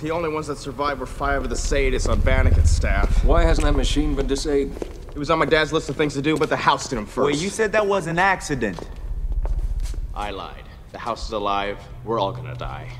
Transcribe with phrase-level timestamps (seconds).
[0.00, 3.22] The only ones that survived were five of the sadists on Banneken's staff.
[3.22, 4.82] Why hasn't that machine been disabled?
[5.14, 7.04] It was on my dad's list of things to do, but the house did him
[7.04, 7.26] first.
[7.26, 8.78] Wait, you said that was an accident.
[10.14, 10.64] I lied.
[10.92, 11.78] The house is alive.
[12.04, 12.90] We're all gonna die.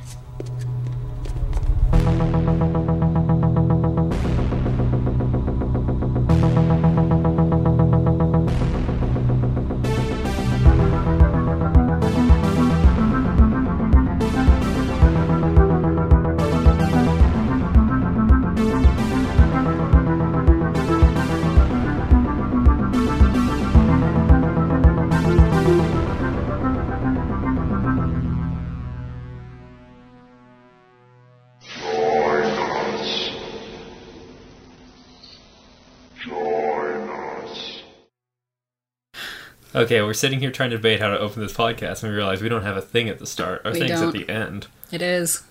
[39.91, 42.41] Okay, we're sitting here trying to debate how to open this podcast, and we realize
[42.41, 43.63] we don't have a thing at the start.
[43.65, 44.07] Our We thing's don't.
[44.07, 44.69] at the end.
[44.93, 45.43] It is.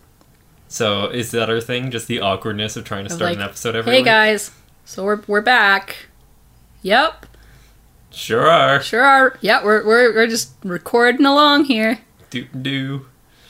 [0.70, 1.92] So is that our thing?
[1.92, 4.06] Just the awkwardness of trying to Of start like, an episode every Hey week?
[4.06, 4.52] guys,
[4.86, 6.08] so we're we're back.
[6.84, 7.26] Yep,
[8.12, 8.82] Sure are.
[8.82, 9.38] sure are.
[9.42, 12.00] Yeah, we're we're we're just recording along here.
[12.30, 13.08] Do do.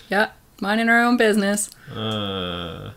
[0.09, 1.69] Yep, minding our own business.
[1.95, 2.93] Uh.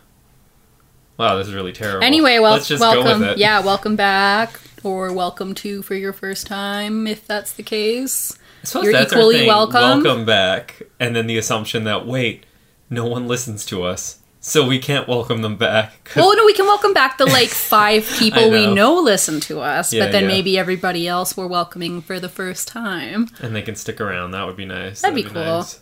[1.23, 2.03] Wow, this is really terrible.
[2.03, 3.03] Anyway, well, let's just welcome.
[3.05, 3.37] go with it.
[3.37, 8.37] Yeah, welcome back, or welcome to for your first time, if that's the case.
[8.73, 10.03] You're equally welcome.
[10.03, 12.45] Welcome back, and then the assumption that wait,
[12.89, 16.11] no one listens to us, so we can't welcome them back.
[16.13, 18.73] Well, no, we can welcome back the like five people we know.
[18.73, 20.27] know listen to us, Yeah, but then yeah.
[20.27, 23.29] maybe everybody else we're welcoming for the first time.
[23.41, 24.31] and they can stick around.
[24.31, 24.99] That would be nice.
[24.99, 25.35] That'd be cool.
[25.35, 25.79] nice.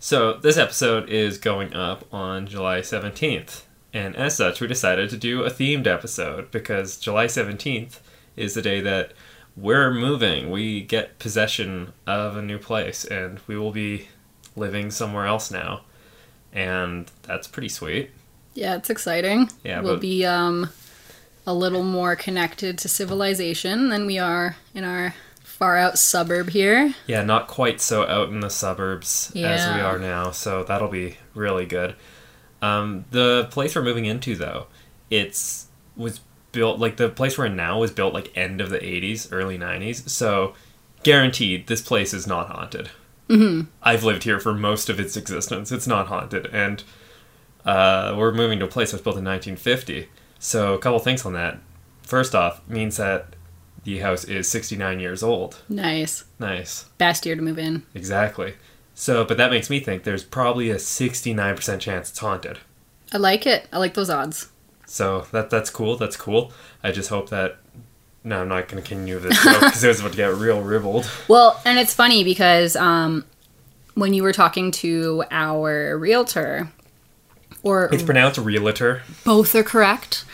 [0.00, 5.16] So this episode is going up on July seventeenth, and as such, we decided to
[5.16, 8.00] do a themed episode because July seventeenth
[8.36, 9.12] is the day that
[9.56, 10.50] we're moving.
[10.50, 14.08] We get possession of a new place, and we will be
[14.56, 15.82] living somewhere else now,
[16.52, 18.10] and that's pretty sweet.
[18.54, 19.50] Yeah, it's exciting.
[19.64, 20.70] Yeah, we'll but- be um
[21.46, 26.94] a little more connected to civilization than we are in our far out suburb here.
[27.06, 31.16] Yeah, not quite so out in the suburbs as we are now, so that'll be
[31.34, 31.96] really good.
[32.62, 34.66] Um, the place we're moving into, though,
[35.08, 35.66] it's
[35.96, 36.20] was
[36.52, 39.58] built like the place we're in now was built like end of the '80s, early
[39.58, 40.54] '90s, so
[41.02, 42.90] guaranteed this place is not haunted.
[43.28, 43.70] Mm-hmm.
[43.82, 45.72] I've lived here for most of its existence.
[45.72, 46.82] It's not haunted, and
[47.64, 50.08] uh, we're moving to a place that was built in 1950.
[50.38, 51.58] So a couple things on that.
[52.02, 53.36] First off, means that
[53.84, 55.62] the house is 69 years old.
[55.68, 56.24] Nice.
[56.38, 56.84] Nice.
[56.98, 57.84] Best year to move in.
[57.94, 58.54] Exactly.
[59.00, 62.58] So, but that makes me think there's probably a 69% chance it's haunted.
[63.10, 63.66] I like it.
[63.72, 64.50] I like those odds.
[64.84, 65.96] So that that's cool.
[65.96, 66.52] That's cool.
[66.84, 67.56] I just hope that.
[68.24, 71.10] No, I'm not going to continue this because it was about to get real ribbled.
[71.28, 73.24] Well, and it's funny because um
[73.94, 76.68] when you were talking to our realtor
[77.62, 79.00] or It's pronounced realtor.
[79.24, 80.26] both are correct.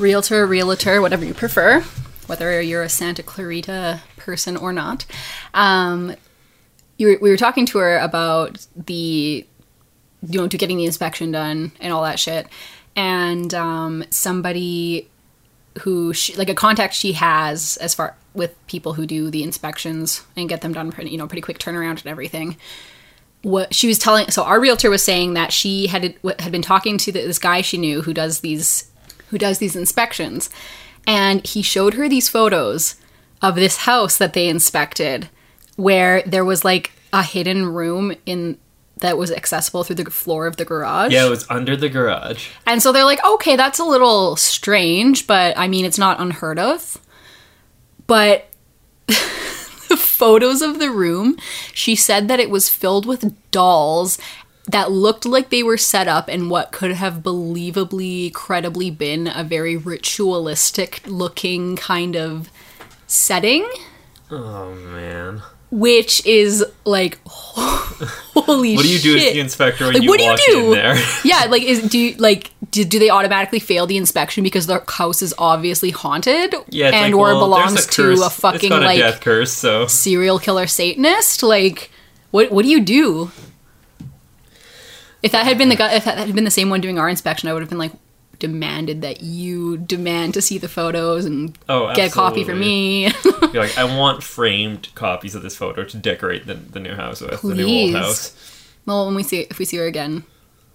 [0.00, 1.82] Realtor, realtor, whatever you prefer,
[2.26, 5.06] whether you're a Santa Clarita person or not.
[5.54, 6.16] Um,
[6.98, 9.46] you were, we were talking to her about the,
[10.28, 12.46] you know, to getting the inspection done and all that shit.
[12.94, 15.08] And um, somebody
[15.82, 20.24] who, she, like a contact she has as far with people who do the inspections
[20.36, 22.56] and get them done, pretty, you know, pretty quick turnaround and everything.
[23.42, 26.98] What she was telling so our realtor was saying that she had had been talking
[26.98, 28.90] to this guy she knew who does these
[29.28, 30.50] who does these inspections.
[31.06, 32.96] And he showed her these photos
[33.40, 35.28] of this house that they inspected
[35.78, 38.58] where there was like a hidden room in
[39.00, 42.48] that was accessible through the floor of the garage Yeah, it was under the garage.
[42.66, 46.58] and so they're like, okay, that's a little strange, but I mean, it's not unheard
[46.58, 46.98] of.
[48.08, 48.48] But
[49.06, 51.36] the photos of the room,
[51.72, 54.18] she said that it was filled with dolls
[54.66, 59.44] that looked like they were set up in what could have believably, credibly been a
[59.44, 62.50] very ritualistic looking kind of
[63.06, 63.66] setting
[64.30, 65.40] Oh man.
[65.70, 68.76] Which is like holy shit.
[68.76, 70.66] What do you do as the inspector when Like, you what do you do?
[70.66, 70.96] in there?
[71.24, 74.82] yeah, like is do you like do, do they automatically fail the inspection because their
[74.88, 78.80] house is obviously haunted Yeah, and like, or well, belongs a to a fucking it's
[78.80, 81.42] a like death curse, so serial killer satanist?
[81.42, 81.90] Like
[82.30, 83.30] what what do you do?
[85.22, 87.08] If that had been the guy, if that had been the same one doing our
[87.08, 87.92] inspection, I would have been like
[88.38, 93.04] demanded that you demand to see the photos and Oh, get a copy for me.
[93.52, 97.20] You're like, I want framed copies of this photo to decorate the, the new house
[97.20, 97.94] with the new Please.
[97.94, 98.70] old house.
[98.86, 100.24] well, when we see if we see her again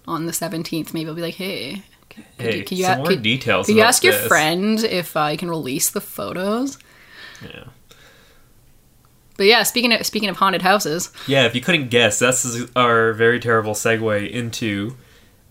[0.06, 1.82] on the seventeenth, maybe I'll be like, hey.
[2.10, 3.66] Could Hey, you, can you, some more could- details.
[3.66, 6.78] Could you ask your friend if uh, you can release the photos?
[7.42, 7.64] Yeah.
[9.36, 13.12] But yeah, speaking of speaking of haunted houses, Yeah, if you couldn't guess, that's our
[13.14, 14.96] very terrible segue into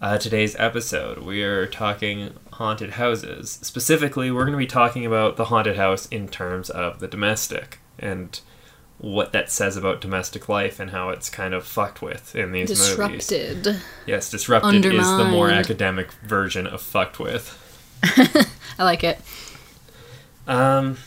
[0.03, 3.57] Uh, today's episode, we are talking haunted houses.
[3.61, 7.79] Specifically, we're going to be talking about the haunted house in terms of the domestic
[7.97, 8.41] and
[8.97, 12.69] what that says about domestic life and how it's kind of fucked with in these
[12.99, 13.27] movies.
[13.27, 13.81] Disrupted.
[14.05, 17.57] Yes, disrupted is the more academic version of fucked with.
[18.77, 19.21] I like it.
[20.47, 20.97] Um,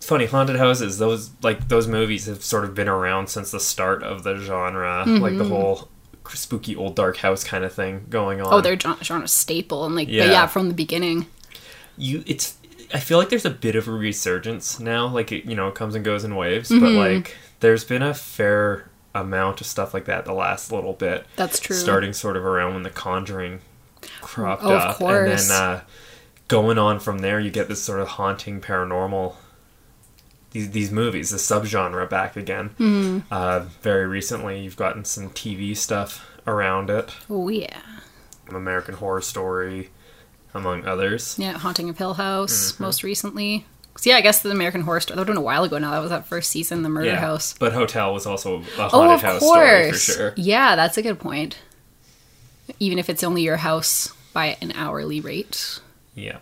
[0.00, 0.96] funny, haunted houses.
[0.96, 5.04] Those like those movies have sort of been around since the start of the genre,
[5.06, 5.52] like the Mm-hmm.
[5.52, 5.88] whole
[6.34, 8.52] spooky old dark house kind of thing going on.
[8.52, 10.24] Oh, they're gen- genre staple and like, Yeah.
[10.24, 11.26] but yeah, from the beginning.
[11.96, 12.24] you.
[12.26, 12.54] It's.
[12.94, 15.06] I feel like there's a bit of a resurgence now.
[15.08, 16.96] Like it, you know, it comes and goes in waves, but Mm-hmm.
[16.96, 21.26] like there's been a fair amount of stuff like that the last little bit.
[21.36, 21.74] That's true.
[21.74, 23.60] Starting sort of around when The Conjuring
[24.20, 25.30] cropped Oh, of up, course.
[25.30, 25.80] and then uh,
[26.48, 29.34] going on from there, you get this sort of haunting paranormal.
[30.52, 32.70] These these movies, the subgenre back again.
[32.78, 33.18] Hmm.
[33.30, 37.80] Uh, very recently, you've gotten some TV stuff around it, Oh yeah,
[38.48, 39.90] American Horror Story,
[40.54, 41.36] among others.
[41.38, 41.52] yeah.
[41.58, 42.82] Haunting of Hill House Mm-hmm.
[42.84, 43.66] most recently.
[44.04, 45.16] yeah, I guess the American Horror Story.
[45.16, 45.90] That was a while ago now.
[45.90, 47.54] That was that first season, The Murder House.
[47.58, 50.34] but Hotel was also a haunted Oh, of house story for sure.
[50.36, 51.58] Yeah, that's a good point.
[52.80, 55.80] Even if it's only your house by an hourly rate,
[56.14, 56.38] Yeah,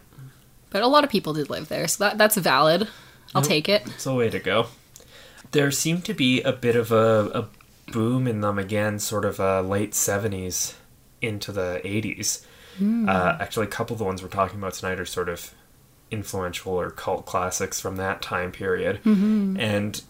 [0.70, 2.88] but a lot of people did live there, so that that's valid.
[3.34, 3.82] I'll take it.
[3.86, 4.66] it's a way to go.
[5.50, 9.40] There seemed to be a bit of a, a boom in them again, sort of
[9.40, 10.74] uh, late seventies
[11.20, 12.46] into the eighties.
[12.78, 13.08] Hmm.
[13.08, 15.54] Uh, actually, a couple of the ones we're talking about tonight are sort of
[16.10, 19.00] influential or cult classics from that time period.
[19.04, 19.58] Mm-hmm.
[19.58, 20.02] And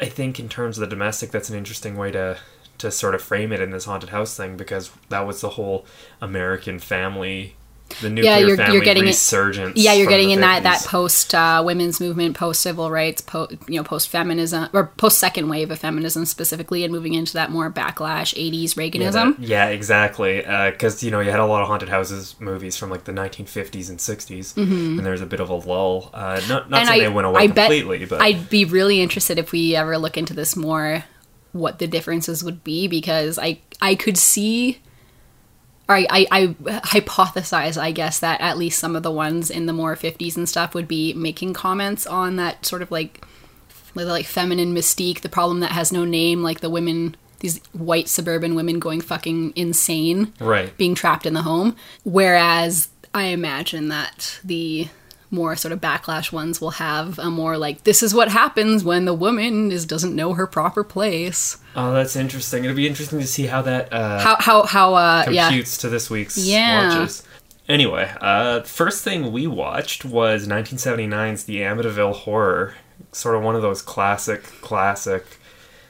[0.00, 2.38] I think, in terms of the domestic, that's an interesting way to
[2.78, 5.84] to sort of frame it in this haunted house thing because that was the whole
[6.20, 7.56] American family,
[8.00, 9.76] the nuclear you're- family you're getting it- resurgence.
[9.76, 13.76] Yeah, you're getting in that that post uh, women's movement, post civil rights, po- you
[13.76, 17.70] know, post feminism or post second wave of feminism specifically, and moving into that more
[17.70, 19.12] backlash '80s Yeah, Reaganism.
[19.36, 20.38] that- yeah, exactly.
[20.70, 23.88] Because you know you had a lot of haunted houses movies from like the 1950s
[23.88, 26.10] and 60s, and there's a bit of a lull.
[26.12, 29.00] Uh, not not and saying I, they went away I completely, but I'd be really
[29.00, 31.04] interested if we ever look into this more,
[31.52, 34.78] what the differences would be because I I could see,
[35.88, 36.46] or I, I I
[36.80, 40.48] hypothesize I guess that at least some of the ones in the more fifties and
[40.48, 43.24] stuff would be making comments on that sort of like,
[43.94, 47.16] like feminine mystique, the problem that has no name, like the women.
[47.40, 50.76] These white suburban women going fucking insane right.
[50.76, 51.76] being trapped in the home.
[52.02, 54.88] Whereas I imagine that the
[55.30, 59.04] more sort of backlash ones will have a more like this is what happens when
[59.04, 61.58] the woman is doesn't know her proper place.
[61.76, 62.64] Oh, that's interesting.
[62.64, 65.48] It'll be interesting to see how that uh, How how how uh yeah.
[65.48, 66.88] computes to this week's Yeah.
[66.98, 67.22] watches.
[67.68, 72.74] Anyway, uh, first thing we watched was 1979's The Amityville Horror.
[73.12, 75.24] Sort of one of those classic, classic.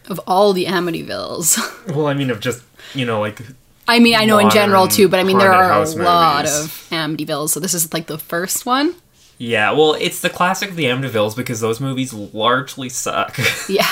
[0.09, 1.59] Of all the Amityvilles.
[1.95, 2.63] Well, I mean, of just
[2.95, 3.41] you know, like
[3.87, 6.65] I mean, I know in general too, but I mean there are a lot movies.
[6.65, 8.95] of Amityvilles, so this is like the first one.
[9.39, 9.71] Yeah.
[9.73, 13.39] Well, it's the classic of the Amityvilles because those movies largely suck.
[13.69, 13.87] Yeah.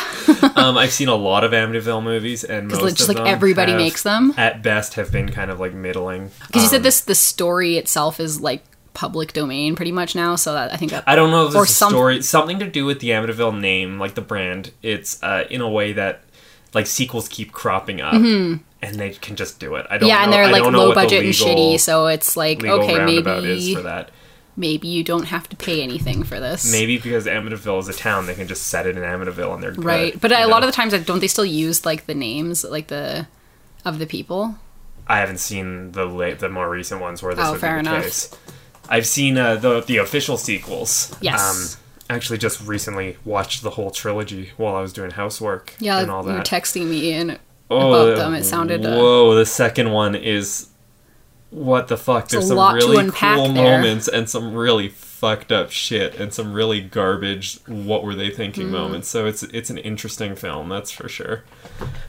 [0.57, 3.73] um, I've seen a lot of Amityville movies, and most just of like them everybody
[3.73, 4.33] have, makes them.
[4.37, 6.31] At best, have been kind of like middling.
[6.47, 8.63] Because you Um, said this the story itself is like
[8.95, 11.67] public domain pretty much now, so that I think that I don't know if or
[11.67, 14.73] some- story, something to do with the Amityville name, like the brand.
[14.83, 16.23] It's uh, in a way that
[16.75, 19.87] like sequels keep cropping up, and they can just do it.
[19.91, 20.01] I don't.
[20.01, 20.07] Mm-hmm.
[20.09, 23.75] yeah, know, and they're like low the budget and shitty, so it's like okay, maybe
[23.75, 24.11] for that.
[24.57, 26.71] Maybe you don't have to pay anything for this.
[26.71, 29.73] Maybe because Amityville is a town, they can just set it in Amityville and they're
[29.73, 30.21] good, right?
[30.21, 32.87] But a lot of the times, like, don't they still use like the names, like
[32.89, 33.27] the
[33.85, 34.57] of the people?
[35.07, 37.85] I haven't seen the late, the more recent ones where this Oh, would fair be
[37.85, 38.03] the enough.
[38.05, 38.31] case.
[38.89, 41.13] I've seen uh, the the official sequels.
[41.13, 41.77] Um, Yes.
[42.09, 46.23] actually, just recently watched the whole trilogy while I was doing housework Yeah, and all
[46.25, 46.31] that.
[46.33, 47.39] you were texting me and
[47.71, 48.35] oh, about them.
[48.35, 49.35] It sounded, uh, whoa!
[49.35, 50.69] The second one is
[51.57, 52.29] what the fuck?
[52.29, 53.79] There's some really cool there.
[53.79, 57.59] moments and some really fucked up shit and some really garbage.
[57.67, 58.67] What were they thinking?
[58.67, 58.73] Mm.
[58.73, 59.09] Moments.
[59.09, 61.45] So it's it's an interesting film, that's for sure.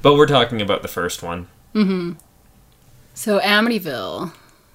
[0.01, 1.47] But we're talking about the first one.
[1.71, 2.13] Hmm.
[3.13, 4.33] So Amityville,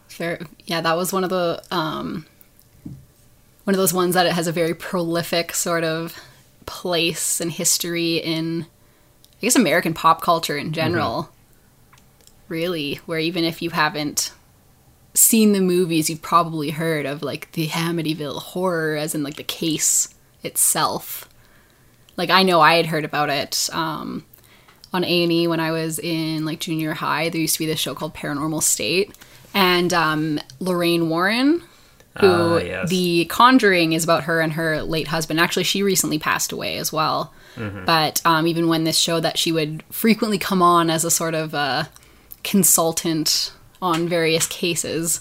[0.08, 2.24] fair, yeah, that was one of the um,
[3.64, 6.18] one of those ones that it has a very prolific sort of
[6.64, 11.28] place and history in, I guess, American pop culture in general.
[12.48, 14.32] Really, where even if you haven't
[15.14, 19.42] seen the movies, you've probably heard of like the Amityville horror, as in like the
[19.42, 21.28] case itself.
[22.16, 23.68] Like I know I had heard about it.
[23.72, 24.24] Um,
[24.92, 27.28] on A&E when I was in like junior high.
[27.28, 29.16] There used to be this show called Paranormal State,
[29.54, 31.62] and um, Lorraine Warren,
[32.20, 32.90] who Ah, yes.
[32.90, 35.40] The Conjuring is about her and her late husband.
[35.40, 37.32] Actually, she recently passed away as well.
[37.56, 37.84] Mm-hmm.
[37.84, 41.34] But um, even when this show that she would frequently come on as a sort
[41.34, 41.84] of uh,
[42.42, 45.20] consultant on various cases.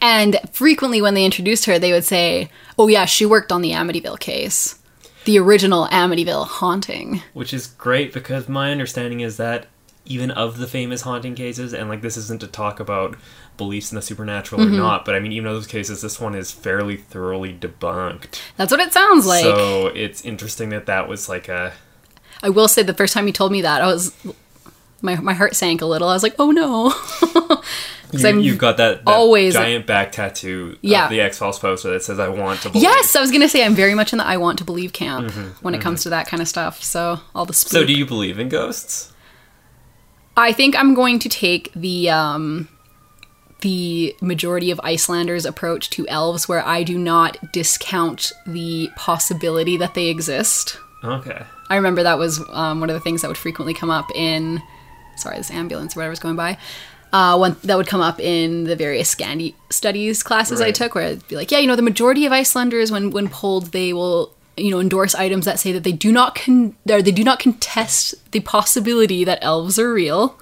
[0.00, 3.72] And frequently, when they introduced her, they would say, "Oh yeah, she worked on the
[3.72, 4.78] Amityville case,
[5.24, 9.66] the original Amityville haunting." which is great because my understanding is that
[10.08, 13.16] even of the famous haunting cases and like this isn't to talk about
[13.56, 14.74] beliefs in the supernatural Mm-hmm.
[14.74, 18.40] or not but i mean even of those cases this one is fairly thoroughly debunked
[18.56, 19.42] That's what it sounds like.
[19.42, 21.72] so it's interesting that that was like a
[22.42, 24.12] I will say, the first time you told me that, I was
[25.06, 26.08] my my heart sank a little.
[26.08, 26.92] I was like, "Oh no.
[28.12, 31.04] you, you've got that, that always- giant back tattoo Yeah.
[31.04, 33.64] of the x-files poster that says i want to believe Yes, I was gonna say
[33.64, 35.32] I'm very much in the I want to believe camp
[35.62, 36.82] when it comes to that kind of stuff.
[36.82, 37.70] So all the spook.
[37.72, 39.12] Mm-hmm, so do you believe in ghosts
[40.36, 42.68] I think I'm going to take the um,
[43.62, 49.94] the majority of Icelanders' approach to elves, where I do not discount the possibility that
[49.94, 50.78] they exist.
[51.02, 54.08] okay I remember that was um, one of the things that would frequently come up
[54.14, 54.62] in,
[55.16, 56.58] sorry, this ambulance or whatever's going by.
[57.12, 61.06] Uh, one that would come up in the various Scandi studies classes I took, where
[61.08, 64.34] I'd be like, yeah, you know, the majority of Icelanders, when when polled, they will,
[64.56, 68.14] you know, endorse items that say that they do not con- they do not contest
[68.32, 70.36] the possibility that elves are real.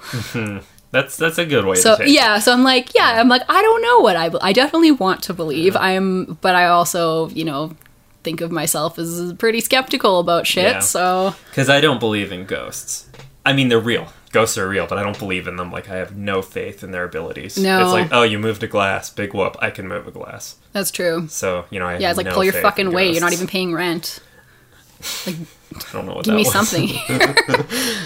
[0.91, 2.13] that's that's a good way So to take it.
[2.13, 5.21] yeah, so I'm like, yeah, I'm like, I don't know what I, I definitely want
[5.23, 5.75] to believe.
[5.75, 7.75] I'm, but I also, you know,
[8.23, 10.63] think of myself as pretty skeptical about shit.
[10.73, 10.79] Yeah.
[10.79, 13.07] So Because I don't believe in ghosts.
[13.45, 14.07] I mean, they're real.
[14.35, 15.71] Ghosts are real, but I don't believe in them.
[15.71, 17.57] Like, I have no faith in their abilities.
[17.57, 17.81] No.
[17.83, 19.09] It's like, oh, you moved a glass.
[19.09, 19.55] Big whoop.
[19.61, 20.57] I can move a glass.
[20.73, 21.27] that's true.
[21.29, 23.13] So, you know, I have Yeah, it's like no pull your fucking weight.
[23.13, 24.19] You're not even paying rent.
[25.25, 25.35] I
[25.93, 26.51] don't know what Give that me was.
[26.51, 26.89] something.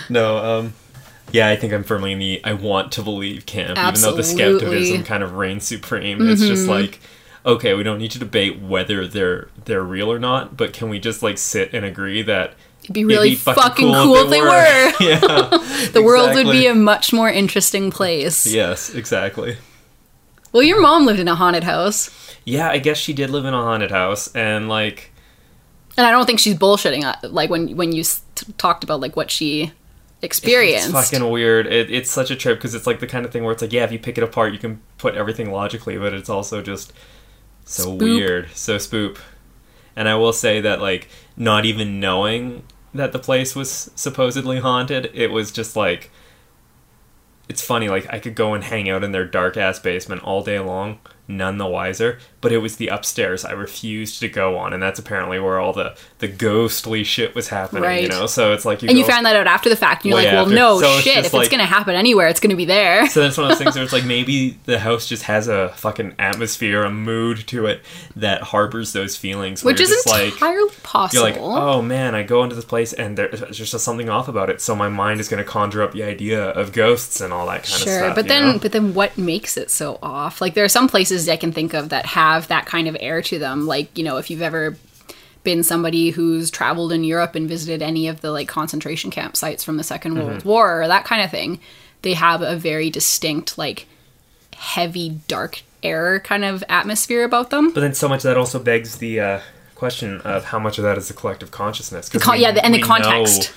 [0.09, 0.73] No, um...
[1.31, 4.23] Yeah, I think I'm firmly in the I want to believe camp, even though the
[4.23, 4.57] Mm-hmm.
[4.57, 6.27] skepticism kind of reigns supreme.
[6.27, 6.99] It's just like,
[7.45, 10.97] okay, we don't need to debate whether they're they're real or not, but can we
[10.99, 12.53] just like sit and agree that
[12.89, 14.47] It'd be really be fucking fucking, cool if they were.
[14.47, 14.93] were.
[14.99, 18.47] yeah, The world would be a much more interesting place.
[18.47, 19.57] yes, exactly.
[20.51, 22.09] Well, your mom lived in a haunted house,
[22.45, 25.11] Yeah, I guess she did live in a haunted house, and like,
[25.97, 27.03] and I don't think she's bullshitting.
[27.03, 28.03] uh, Like when when you
[28.57, 29.71] talked about like what she
[30.23, 30.89] experienced.
[30.89, 31.67] it's fucking weird.
[31.67, 33.71] It, it's such a trip because it's like the kind of thing where it's like,
[33.73, 36.91] yeah, if you pick it apart, you can put everything logically, but it's also just
[37.65, 37.99] so Spoop.
[38.01, 39.17] weird, so spoop.
[39.95, 45.09] And I will say that, like, not even knowing that the place was supposedly haunted,
[45.13, 46.11] it was just like,
[47.47, 47.89] it's funny.
[47.89, 50.99] Like, I could go and hang out in their dark ass basement all day long,
[51.29, 52.19] none the wiser.
[52.41, 55.73] But it was the upstairs I refused to go on, and that's apparently where all
[55.73, 58.03] the the ghostly shit was happening.
[58.03, 60.09] You know, so it's like you and you found that out after the fact, and
[60.13, 61.15] you're like, "Well, no So shit.
[61.15, 63.49] just If like- it's gonna happen anywhere, it's gonna be there." So that's one of
[63.51, 67.45] those things where it's like maybe the house just has a fucking atmosphere, a mood
[67.47, 67.81] to it
[68.15, 69.61] that harbors those feelings.
[69.63, 71.27] Which is just like entirely possible.
[71.27, 74.49] you're like, oh man, I go into this place and there's just something off about
[74.49, 74.61] it.
[74.61, 77.63] So my mind is going to conjure up the idea of ghosts and all that
[77.63, 77.99] kind sure of stuff.
[78.07, 78.59] Sure, but then know?
[78.59, 81.73] but then what makes it so off like there are some places i can think
[81.73, 84.77] of that have that kind of air to them like you know if you've ever
[85.43, 89.63] been somebody who's traveled in europe and visited any of the like concentration camp sites
[89.63, 90.19] from the 2nd Mm-hmm.
[90.27, 91.59] world war or that kind of thing
[92.03, 93.87] they have a very distinct like
[94.55, 98.59] heavy dark air kind of atmosphere about them but then so much of that also
[98.59, 99.39] begs the uh,
[99.75, 102.09] question of how much of that is the collective consciousness.
[102.09, 103.41] con- we- yeah, the- and the context.
[103.43, 103.55] know-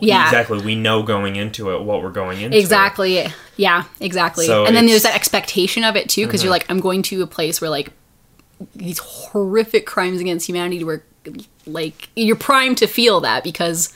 [0.00, 0.24] Yeah.
[0.24, 0.60] exactly.
[0.60, 2.56] We know going into it what we're going into.
[2.58, 3.26] Exactly.
[3.56, 4.46] Yeah, exactly.
[4.46, 5.12] So and then there's Mm-hmm.
[5.12, 7.90] that expectation of it too, because you're like, I'm going to a place where like
[8.74, 11.02] these horrific crimes against humanity were
[11.66, 13.92] like you're primed to feel that because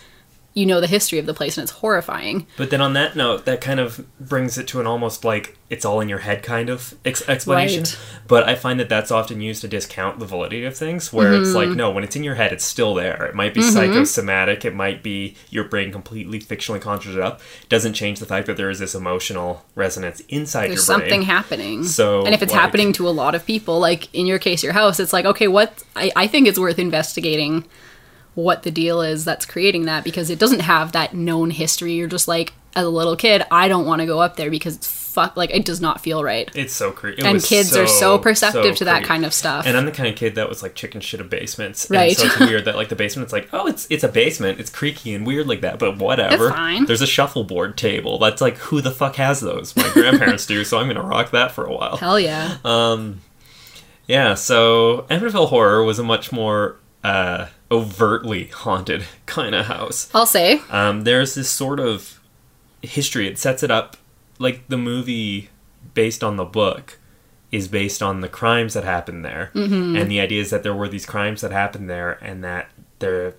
[0.57, 2.47] you know the history of the place and it's horrifying.
[2.57, 5.85] But then on that note, that kind of brings it to an almost like it's
[5.85, 7.81] all in your head kind of ex- explanation.
[7.83, 7.99] Right.
[8.27, 11.49] But I find that that's often used to discount the validity of things, where it's
[11.49, 11.57] Mm-hmm.
[11.57, 13.27] like, no, when it's in your head, it's still there.
[13.27, 17.41] It might be psychosomatic, it might be your brain completely fictionally conjured it up.
[17.69, 21.09] Doesn't change the fact that there is this emotional resonance inside There's your brain.
[21.11, 21.85] something happening.
[21.85, 24.63] So, and if it's like- happening to a lot of people, like in your case,
[24.63, 25.83] your house, it's like, okay, what?
[25.95, 27.65] I, I think it's worth investigating
[28.37, 31.95] what the deal is that's creating that because it doesn't have that known history.
[31.95, 34.77] You're just like, as a little kid, I don't want to go up there because
[34.77, 36.51] it's fuck, like it does not feel right.
[36.55, 37.23] It's so creepy.
[37.23, 39.67] and kids are so perceptive to that kind of stuff.
[39.67, 41.89] And I'm the kind of kid that was like chicken shit of basements.
[41.89, 42.11] Right.
[42.11, 44.61] And so it's weird that like the basement, it's like, oh, it's it's a basement.
[44.61, 46.49] It's creaky and weird like that, but whatever.
[46.49, 46.85] It's fine.
[46.85, 48.19] There's a shuffleboard table.
[48.19, 49.75] That's like, who the fuck has those?
[49.75, 51.97] My grandparents do, so I'm gonna rock that for a while.
[51.97, 52.59] Hell yeah.
[52.63, 53.23] Um,
[54.07, 54.35] yeah.
[54.35, 60.11] So Amityville Horror was a much more uh, overtly haunted kind of house.
[60.15, 60.61] I'll say.
[60.71, 62.21] Um, there's this sort of
[62.83, 63.27] history.
[63.27, 63.97] It sets it up
[64.39, 65.51] like the movie
[65.95, 66.99] based on the book
[67.53, 69.97] is based on the crimes that happened there, Mm-hmm.
[69.97, 72.69] and the idea is that there were these crimes that happened there, and that
[72.99, 73.35] there.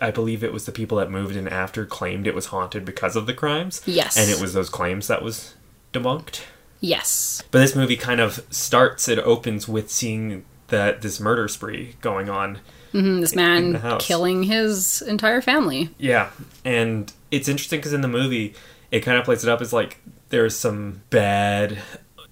[0.00, 3.14] I believe it was the people that moved in after claimed it was haunted because
[3.14, 3.82] of the crimes.
[3.86, 4.16] Yes.
[4.16, 5.54] And it was those claims that was
[5.92, 6.40] debunked.
[6.80, 7.40] Yes.
[7.52, 9.06] But this movie kind of starts.
[9.08, 12.58] It opens with seeing that this murder spree going on.
[12.92, 15.90] And this man killing his entire family.
[15.98, 16.30] Yeah,
[16.64, 18.54] and it's interesting because in the movie,
[18.90, 19.98] it kind of plays it up as like
[20.30, 21.78] there's some bad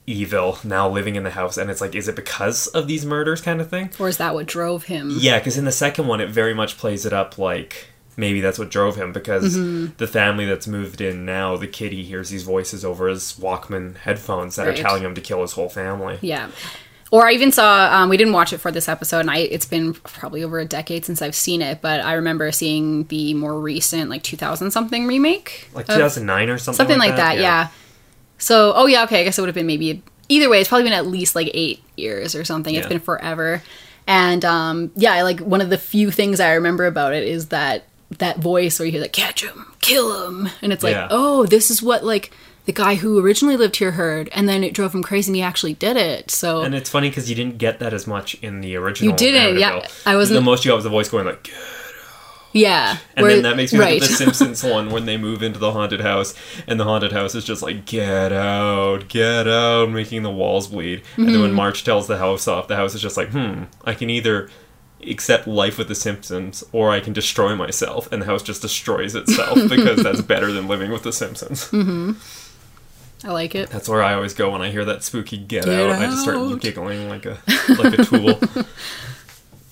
[0.06, 3.40] evil now living in the house, and it's like, is it because of these murders,
[3.40, 3.90] kind of thing?
[3.98, 5.10] Or is that what drove him?
[5.18, 8.58] Yeah, because in the second one, it very much plays it up like maybe that's
[8.58, 9.94] what drove him because Mm-hmm.
[9.96, 13.96] the family that's moved in now, the kid, he hears these voices over his Walkman
[13.96, 14.78] headphones that Right.
[14.78, 16.18] are telling him to kill his whole family.
[16.20, 16.50] Yeah.
[17.10, 19.66] Or I even saw um, we didn't watch it for this episode, and I it's
[19.66, 23.60] been probably over a decade since I've seen it, but I remember seeing the more
[23.60, 26.76] recent like 2000 something remake, Like of- 2009 or something.
[26.76, 27.38] something like that.
[27.38, 27.68] Yeah.
[28.38, 30.58] So oh yeah, okay, I guess it would have been maybe either way.
[30.60, 32.74] It's probably been at least like eight years or something.
[32.74, 33.62] it's been forever,
[34.08, 37.84] and um, yeah, like one of the few things I remember about it is that
[38.18, 41.08] that voice where you hear like catch him, kill him, and it's like Yeah.
[41.10, 42.32] oh, this is what like
[42.66, 45.42] the guy who originally lived here heard, and then it drove him crazy, and he
[45.42, 46.30] actually did it.
[46.30, 49.10] So And it's funny because you didn't get that as much in the original.
[49.12, 49.86] You didn't, yeah.
[50.06, 51.60] I wasn't- The most you got was the voice going like, "Get out
[52.52, 52.98] Yeah.
[53.16, 54.00] And then that makes me right.
[54.00, 56.34] think of the Simpsons one when they move into the haunted house,
[56.66, 61.02] and the haunted house is just like, get out, get out, making the walls bleed.
[61.16, 61.56] And then when Mm-hmm.
[61.56, 64.48] Marge tells the house off, the house is just like, hmm, I can either
[65.06, 68.10] accept life with the Simpsons or I can destroy myself.
[68.10, 71.68] And the house just destroys itself because that's better than living with the Simpsons.
[73.24, 73.70] I like it.
[73.70, 75.90] That's where I always go when I hear that spooky get, Get out.
[75.90, 77.38] I just start giggling like a
[77.78, 78.40] like a tool.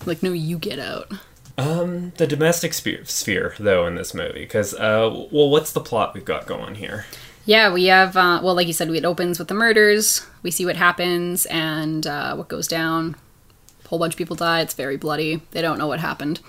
[0.05, 1.11] Like, no, you get out.
[1.57, 6.13] Um, the domestic sphere, sphere though in this movie, because uh, well, what's the plot
[6.13, 7.05] we've got going here?
[7.45, 10.25] Yeah, we have, uh, well, like you said, it opens with the murders.
[10.43, 13.15] We see what happens and uh, what goes down.
[13.83, 14.61] A whole bunch of people die.
[14.61, 15.41] It's very bloody.
[15.51, 16.39] They don't know what happened.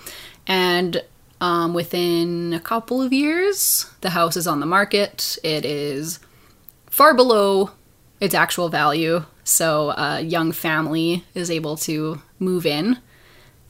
[0.47, 1.03] And
[1.41, 5.37] um, within a couple of years, the house is on the market.
[5.43, 6.19] It is
[6.95, 7.71] far below
[8.21, 9.25] its actual value.
[9.43, 12.99] So a young family is able to move in.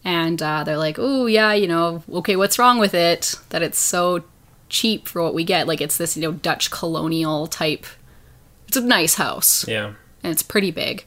[0.04, 3.34] And uh, they're like, oh, yeah, you know, okay, what's wrong with it?
[3.50, 4.24] That it's so
[4.70, 5.68] cheap for what we get.
[5.68, 7.88] Like, it's this, you know, Dutch colonial type.
[8.68, 9.68] It's a nice house.
[9.68, 9.96] Yeah.
[10.22, 11.04] And it's pretty big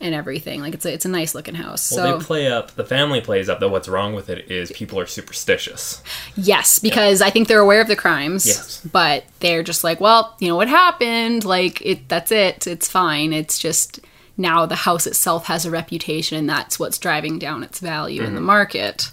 [0.00, 0.60] and everything.
[0.60, 1.90] Like, it's a, it's a nice looking house.
[1.90, 2.72] Well, so, they play up.
[2.72, 6.02] The family plays up that what's wrong with it is people are superstitious.
[6.36, 8.46] yes, because I think they're aware of the crimes.
[8.46, 8.80] Yes.
[8.92, 11.44] But they're just like, well, you know what happened?
[11.44, 12.66] Like, it that's it.
[12.66, 13.32] It's fine.
[13.32, 14.00] It's just
[14.36, 18.34] now the house itself has a reputation, and that's what's driving down its value in
[18.34, 18.46] the Mm-hmm.
[18.46, 19.10] market.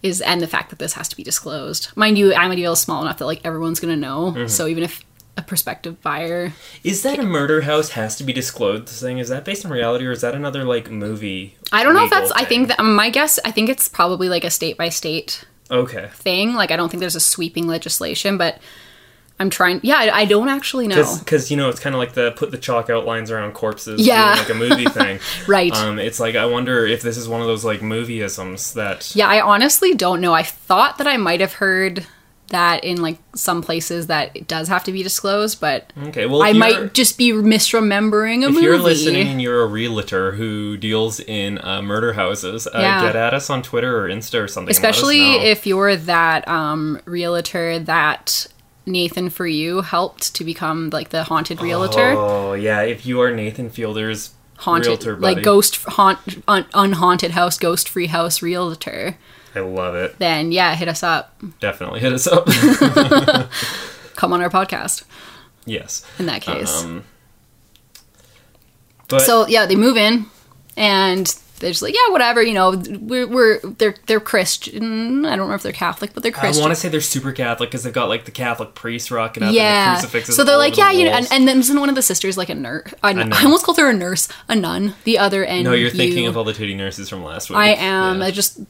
[0.00, 1.88] Is and the fact that this has to be disclosed.
[1.96, 4.30] Mind you, Amityville is small enough that like everyone's gonna know.
[4.30, 4.46] Mm-hmm.
[4.46, 5.02] So even if
[5.38, 6.52] a prospective buyer
[6.84, 9.18] Is that a murder house has to be disclosed thing?
[9.18, 11.56] Is that based on reality or is that another like movie?
[11.72, 12.30] I don't know if that's.
[12.32, 13.38] I think that my guess.
[13.44, 16.08] I think it's probably like a state by state Okay.
[16.12, 16.54] thing.
[16.54, 18.58] Like I don't think there's a sweeping legislation, but
[19.40, 19.78] I'm trying.
[19.84, 21.16] Yeah, I, I don't actually know.
[21.20, 24.34] Because you know it's kind of like the put the chalk outlines around corpses, Yeah.
[24.36, 25.72] like a movie thing, Right.
[25.72, 29.28] Um, it's like I wonder if this is one of those like movieisms that Yeah,
[29.28, 30.34] I honestly don't know.
[30.34, 32.04] I thought that I might have heard
[32.48, 36.26] that in like some places that it does have to be disclosed, but okay.
[36.26, 38.58] Well, I might just be misremembering a If movie.
[38.58, 43.00] If you're listening and you're a realtor who deals in uh, murder houses, uh, Yeah.
[43.02, 44.74] get at us on Twitter or Insta or something.
[44.74, 48.46] and let us Especially if you're that um, realtor that
[48.86, 52.14] Nathan for you helped to become like the haunted realtor.
[52.16, 57.88] Oh yeah, if you are Nathan Fielder's haunted like ghost haunt un, unhaunted house ghost
[57.88, 59.16] free house realtor
[59.58, 60.18] I love it.
[60.18, 62.46] then yeah hit us up Definitely hit us up.
[64.16, 65.04] come on our podcast
[65.66, 66.04] yes.
[66.18, 67.04] in that case Um,
[69.08, 70.26] but so yeah they move in
[70.76, 75.48] and they're just like yeah whatever you know we're, we're they're they're christian i don't
[75.48, 76.62] know if they're catholic but they're Christian.
[76.62, 79.42] I want to say they're super Catholic because they've got like the Catholic priest rocking
[79.42, 80.36] up yeah and the crucifixes.
[80.36, 82.36] so they're like yeah the you know and, and then isn't one of the sisters
[82.36, 83.32] like a nurse I, nun.
[83.32, 86.36] I almost called her a nurse a nun the other end no, you're thinking of
[86.36, 87.56] all the titty nurses from last week.
[87.58, 88.26] i am Yeah.
[88.26, 88.60] i just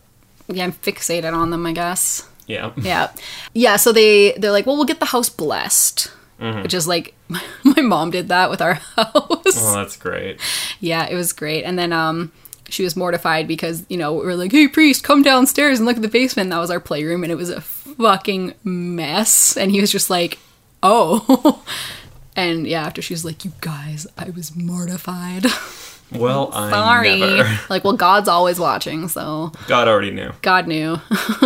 [0.48, 2.72] yeah i'm fixated on them i guess yeah.
[2.76, 3.12] Yeah.
[3.52, 7.14] Yeah, so they they're like, "Well, we'll get the house blessed." Which is like
[7.64, 9.12] my mom did that with our house.
[9.16, 10.40] Oh, that's great.
[10.80, 11.64] Yeah, it was great.
[11.64, 12.32] And then um
[12.68, 15.96] she was mortified because, you know, we were like, "Hey priest, come downstairs and look
[15.96, 19.56] at the basement." And that was our playroom and it was a fucking mess.
[19.56, 20.38] And he was just like,
[20.82, 21.64] "Oh."
[22.37, 25.46] and yeah, after she was like, "You guys, I was mortified."
[26.11, 27.21] Well, I'm Sorry.
[27.21, 27.59] never.
[27.68, 30.31] Like, well, God's always watching, so God already knew.
[30.42, 30.99] God knew.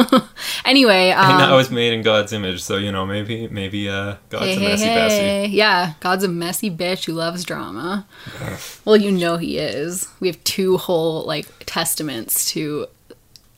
[0.64, 4.16] anyway, um, And I was made in God's image, so you know maybe maybe uh
[4.29, 5.46] God's Hey, a messy hey.
[5.46, 8.07] Yeah, God's a messy bitch who loves drama.
[8.85, 10.09] well, you know he is.
[10.20, 12.87] We have two whole like testaments to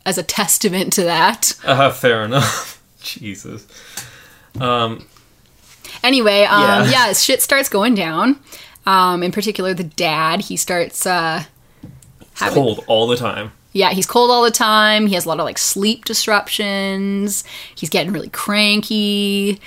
[0.06, 1.52] as a testament to that.
[1.64, 2.82] Uh, fair enough.
[3.00, 3.66] Jesus.
[4.60, 5.06] Um,
[6.02, 6.90] Anyway, um, Yeah.
[6.90, 7.12] yeah.
[7.14, 8.38] shit starts going down.
[8.86, 11.44] Um, in particular, the dad, he starts uh,
[12.34, 13.52] having Cold all the time.
[13.72, 15.08] Yeah, he's cold all the time.
[15.08, 17.42] He has a lot of like sleep disruptions.
[17.74, 19.58] He's getting really cranky,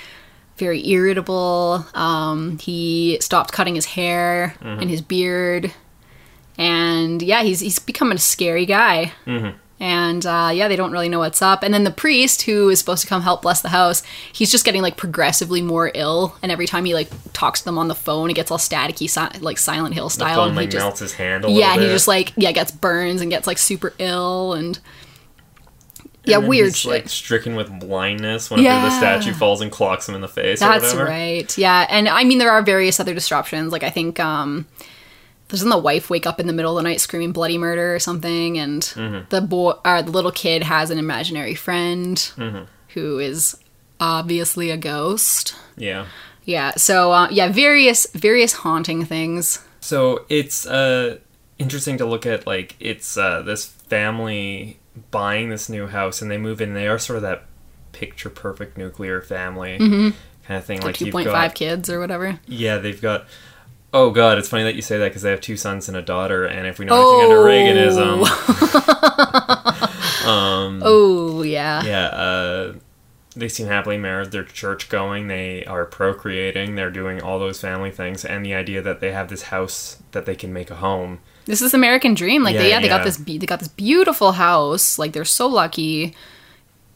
[0.56, 1.84] very irritable.
[1.94, 5.74] Um, he stopped cutting his hair and his beard,
[6.56, 9.12] and yeah, he's he's becoming a scary guy.
[9.80, 11.62] And uh, yeah, they don't really know what's up.
[11.62, 14.64] And then the priest, who is supposed to come help bless the house, he's just
[14.64, 16.36] getting like progressively more ill.
[16.42, 19.08] And every time he like talks to them on the phone, it gets all staticky,
[19.08, 20.34] si- like Silent Hill The style.
[20.36, 21.84] phone and he like just melts his hand a yeah, bit.
[21.84, 24.80] he just like yeah gets burns and gets like super ill and
[26.24, 26.90] yeah, And weird he's, shit.
[26.90, 30.66] like stricken with blindness whenever the statue falls and clocks him in the face or
[30.68, 31.56] That's right.
[31.56, 33.72] Yeah, and I mean there are various other disruptions.
[33.72, 34.66] Like I think um
[35.48, 37.98] doesn't the wife wake up in the middle of the night screaming bloody murder or
[37.98, 38.58] something?
[38.58, 39.28] And Mm-hmm.
[39.30, 42.64] the boy, or the little kid, has an imaginary friend Mm-hmm.
[42.94, 43.56] who is
[44.00, 45.54] obviously a ghost.
[45.76, 46.06] Yeah.
[46.44, 46.72] Yeah.
[46.76, 49.64] So uh, yeah, various various haunting things.
[49.80, 51.18] So it's uh
[51.58, 54.78] interesting to look at like it's uh this family
[55.10, 56.74] buying this new house and they move in.
[56.74, 57.44] They are sort of that
[57.92, 60.14] picture perfect nuclear family kind
[60.58, 60.80] of thing.
[60.80, 62.38] Like Two point five kids or whatever.
[62.46, 63.26] yeah, they've got.
[63.92, 66.02] Oh god, it's funny that you say that because they have two sons and a
[66.02, 68.24] daughter, and if we know anything under Oh.
[68.24, 68.24] Reaganism,
[70.82, 71.82] Oh yeah.
[71.84, 72.72] yeah, uh,
[73.34, 74.30] they seem happily married.
[74.30, 75.28] They're church going.
[75.28, 76.74] They are procreating.
[76.74, 80.26] They're doing all those family things, and the idea that they have this house that
[80.26, 81.20] they can make a home.
[81.46, 82.42] This is American dream.
[82.42, 82.98] Like they Yeah, yeah, they yeah.
[82.98, 84.98] got this be- they got this beautiful house.
[84.98, 86.14] Like they're so lucky.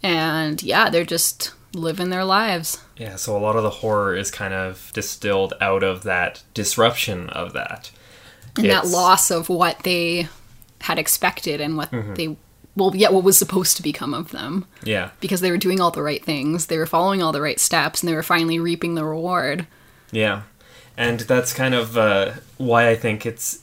[0.02, 2.82] And yeah, they're just living their lives.
[2.96, 7.28] Yeah, so a lot of the horror is kind of distilled out of that disruption
[7.30, 7.90] of that.
[8.56, 10.28] And that loss of what they
[10.82, 12.14] had expected and what Mm-hmm.
[12.14, 12.36] they
[12.74, 14.64] well, yeah, what was supposed to become of them.
[14.82, 16.66] Yeah, Because they were doing all the right things.
[16.66, 19.66] They were following all the right steps and they were finally reaping the reward.
[20.10, 20.42] yeah,
[20.96, 23.58] and that's kind of uh, why I think it's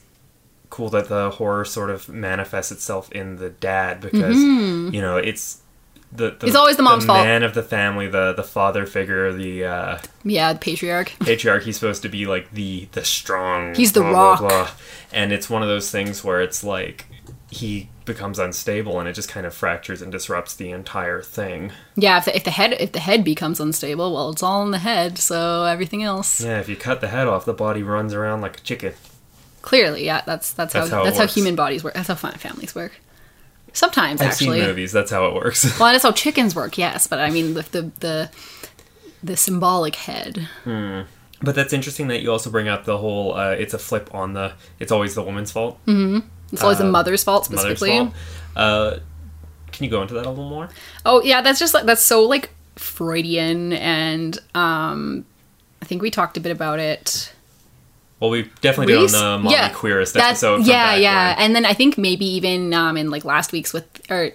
[0.69, 5.61] cool that the horror sort of manifests itself in the dad because you know it's
[6.11, 6.47] the, the.
[6.47, 7.23] It's always the mom's fault.
[7.23, 11.13] man of the family, the the father figure, the uh, Yeah, the patriarch.
[11.19, 11.63] patriarch.
[11.63, 13.75] He's supposed to be like the the strong.
[13.75, 14.39] He's the blah, rock.
[14.39, 14.71] blah, blah.
[15.13, 17.05] and it's one of those things where it's like
[17.51, 21.71] he becomes unstable and it just kind of fractures and disrupts the entire thing.
[21.95, 24.71] Yeah, if the, if the head if the head becomes unstable, well, it's all in
[24.71, 26.41] the head, so everything else.
[26.41, 28.93] Yeah, if you cut the head off, the body runs around like a chicken.
[29.61, 31.93] Clearly, yeah, that's that's, That's how, how that's how human bodies work.
[31.93, 32.93] That's how families work.
[33.73, 34.59] Sometimes I've actually.
[34.59, 34.91] seen movies.
[34.91, 35.79] That's how it works.
[35.79, 38.29] Well, that's how chickens work, yes, but I mean the the the,
[39.23, 40.47] the symbolic head.
[40.65, 43.33] but that's interesting that you also bring up the whole.
[43.35, 44.53] Uh, it's a flip on the.
[44.79, 45.79] It's always the woman's fault.
[45.87, 47.97] It's always the mother's fault Uh, Mother's specifically.
[47.99, 48.13] fault.
[48.55, 48.99] Uh,
[49.71, 50.69] can you go into that a little more?
[51.05, 55.25] Oh yeah, that's just like that's so like Freudian, and um,
[55.81, 57.33] I think we talked a bit about it.
[58.19, 59.15] Well, we definitely did Reese?
[59.15, 60.65] on the Mommy Yeah, Queerest episode.
[60.65, 64.31] Yeah, yeah, and then I think maybe even um in like last week's with or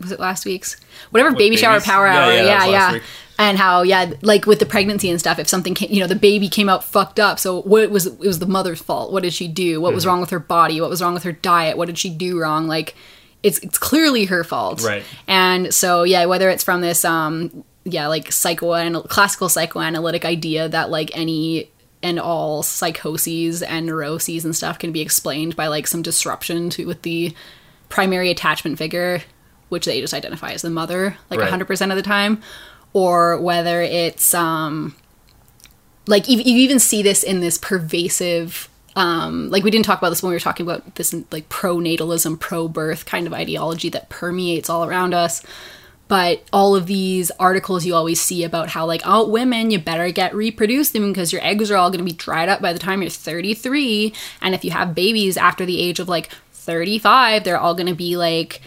[0.00, 0.76] was it last week's
[1.10, 2.98] whatever With baby shower power Yeah, hour yeah, yeah yeah,
[3.38, 6.16] and how yeah like with the pregnancy and stuff if something came, you know the
[6.16, 9.32] baby came out fucked up so what was it was the mother's fault what did
[9.32, 9.94] she do what Mm-hmm.
[9.94, 12.38] was wrong with her body what was wrong with her diet what did she do
[12.40, 12.96] wrong like
[13.44, 15.04] it's it's clearly her fault Right.
[15.28, 20.90] and so yeah whether it's from this um yeah like psychoanal classical psychoanalytic idea that
[20.90, 21.70] like any
[22.02, 26.86] and all psychoses and neuroses and stuff can be explained by like some disruption to
[26.86, 27.34] with the
[27.88, 29.22] primary attachment figure
[29.68, 31.52] which they just identify as the mother like Right.
[31.52, 32.40] 100% of the time
[32.92, 34.94] or whether it's um
[36.06, 40.10] like you, you even see this in this pervasive um like we didn't talk about
[40.10, 44.68] this when we were talking about this like pro-natalism pro-birth kind of ideology that permeates
[44.68, 45.42] all around us
[46.12, 50.10] but all of these articles you always see about how like oh women you better
[50.10, 53.00] get reproducing because your eggs are all going to be dried up by the time
[53.00, 57.72] you're 33 and if you have babies after the age of like 35 they're all
[57.74, 58.60] going to be like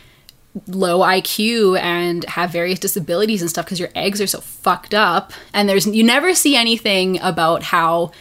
[0.66, 5.34] low IQ and have various disabilities and stuff because your eggs are so fucked up.
[5.54, 8.12] And there's you never see anything about how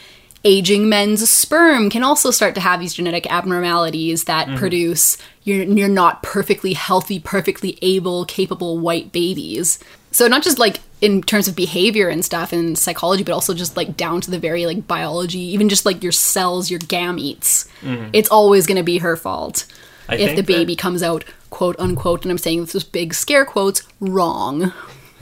[0.44, 4.57] aging men's sperm can also start to have these genetic abnormalities that mm-hmm.
[4.57, 9.78] produce you're you're not perfectly healthy, perfectly able, capable white babies.
[10.11, 13.76] So not just like in terms of behavior and stuff and psychology, but also just
[13.76, 17.68] like down to the very like biology, even just like your cells, your gametes.
[17.80, 18.11] Mm-hmm.
[18.12, 19.66] It's always going to be her fault
[20.09, 23.14] I if the that- baby comes out quote unquote and i'm saying this with big
[23.14, 24.72] scare quotes wrong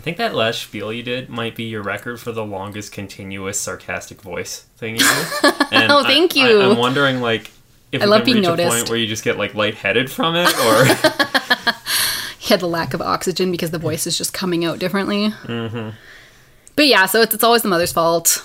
[0.03, 3.61] I think that last spiel you did might be your record for the longest continuous
[3.61, 5.05] sarcastic voice thing you.
[5.71, 6.61] And Oh, thank I- you.
[6.61, 7.53] I, am wondering like
[7.93, 8.77] if I love being reach a noticed.
[8.79, 10.85] point where you just get like lightheaded from it, or
[12.49, 17.07] had the lack of oxygen because the voice is just coming out differently But yeah,
[17.07, 18.45] so it's, it's always the mother's fault.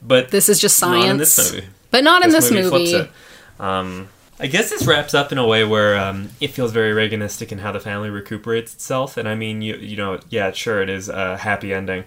[0.00, 1.36] But This is just Not in science.
[1.36, 1.66] this movie.
[1.90, 2.92] But not in this, movie.
[2.94, 3.10] it.
[3.58, 4.08] Um,
[4.40, 7.58] I guess this wraps up in a way where um, it feels very Reaganistic in
[7.58, 9.16] how the family recuperates itself.
[9.16, 12.04] And I mean, you you know, yeah, sure, it is a happy ending,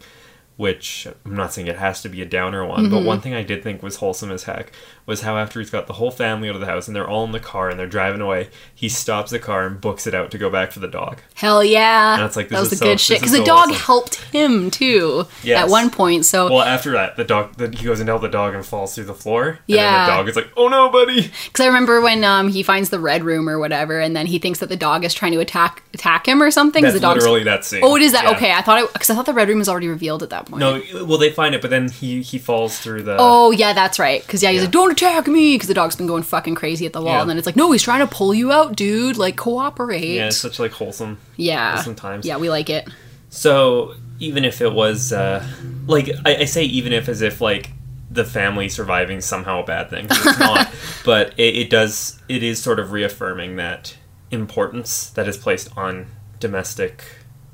[0.58, 2.92] which I'm not saying it has to be a downer one, Mm-hmm.
[2.94, 4.72] but one thing I did think was wholesome as heck
[5.06, 7.24] was how after he's got the whole family out of the house and they're all
[7.26, 10.32] in the car and they're driving away, he stops the car and books it out
[10.32, 11.20] to go back for the dog.
[11.36, 12.16] Hell yeah.
[12.16, 13.18] And it's like, that this was is the so- good shit.
[13.20, 13.82] Because the so dog awesome.
[13.82, 15.64] helped him too Yes.
[15.64, 16.26] at one point.
[16.26, 18.96] So Well, after that, the dog, the, he goes and helps the dog and falls
[18.96, 19.48] through the floor.
[19.50, 20.06] And Yeah.
[20.06, 23.00] the dog is like, "Oh no, buddy!" Because I remember when um, he finds the
[23.00, 25.84] red room or whatever, and then he thinks that the dog is trying to attack
[25.94, 26.82] attack him or something.
[26.84, 27.82] That's the dog's literally that scene.
[27.84, 28.32] oh, it is that Yeah.
[28.32, 28.52] okay?
[28.54, 30.60] I thought because I thought the red room was already revealed at that point.
[30.60, 33.18] No, well, they find it, but then he he falls through the.
[33.20, 34.22] Oh yeah, that's right.
[34.22, 34.64] Because yeah, he's Yeah.
[34.66, 37.22] like, "Don't attack me," because the dog's been going fucking crazy at the wall, Yeah.
[37.22, 39.18] and then it's like, "No, he's trying to pull you out, dude.
[39.18, 41.18] Like cooperate." Yeah, it's such like wholesome.
[41.36, 42.26] yeah, wholesome times.
[42.26, 42.88] yeah, we like it.
[43.30, 45.46] So even if it was, uh,
[45.88, 47.72] like I, I say, even if as if like
[48.12, 50.68] the family surviving somehow a bad thing, 'cause it's not.
[51.06, 52.20] but it, it does.
[52.30, 53.96] It is sort of reaffirming that
[54.32, 56.08] importance that is placed on
[56.40, 57.04] domestic.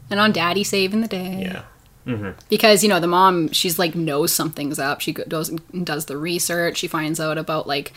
[0.10, 1.42] And on Daddy saving the day.
[1.44, 1.62] Yeah.
[2.50, 6.06] Because you know the mom she's like knows something's up she go- goes and does
[6.06, 7.94] the research she finds out about like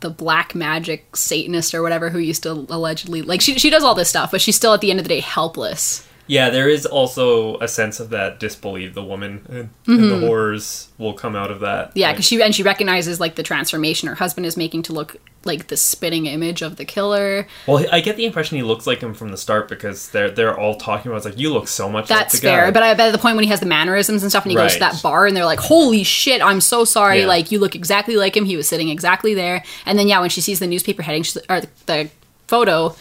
[0.00, 3.94] the black magic satanist or whatever who used to allegedly like she, she does all
[3.94, 6.86] this stuff but she's still at the end of the day helpless Yeah, there is
[6.86, 8.94] also a sense of that disbelief.
[8.94, 11.88] The woman and, and the horrors will come out of that.
[11.90, 11.98] Mm-hmm.
[11.98, 14.92] yeah Like, because she and she recognizes like the transformation her husband is making to
[14.92, 18.86] look like the spitting image of the killer Well, I get the impression he looks
[18.86, 21.68] like him from the start because they're they're all talking about it's like you look
[21.68, 22.70] so much that's like the fair guy.
[22.70, 24.56] but i bet at the point when he has the mannerisms and stuff and he
[24.56, 27.26] goes to that bar and they're like holy shit i'm so sorry Yeah.
[27.26, 30.30] like you look exactly like him he was sitting exactly there and then yeah when
[30.30, 32.10] she sees the newspaper heading or the, the
[32.46, 32.94] photo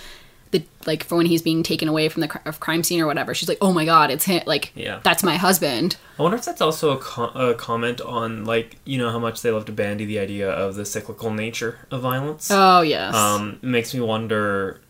[0.51, 3.33] the like for when he's being taken away from the cr- crime scene or whatever
[3.33, 4.99] she's like oh my god it's him like Yeah.
[5.03, 8.97] that's my husband I wonder if that's also a, co- a comment on like you
[8.97, 12.49] know how much they love to bandy the idea of the cyclical nature of violence.
[12.51, 14.81] oh yes Um, makes me wonder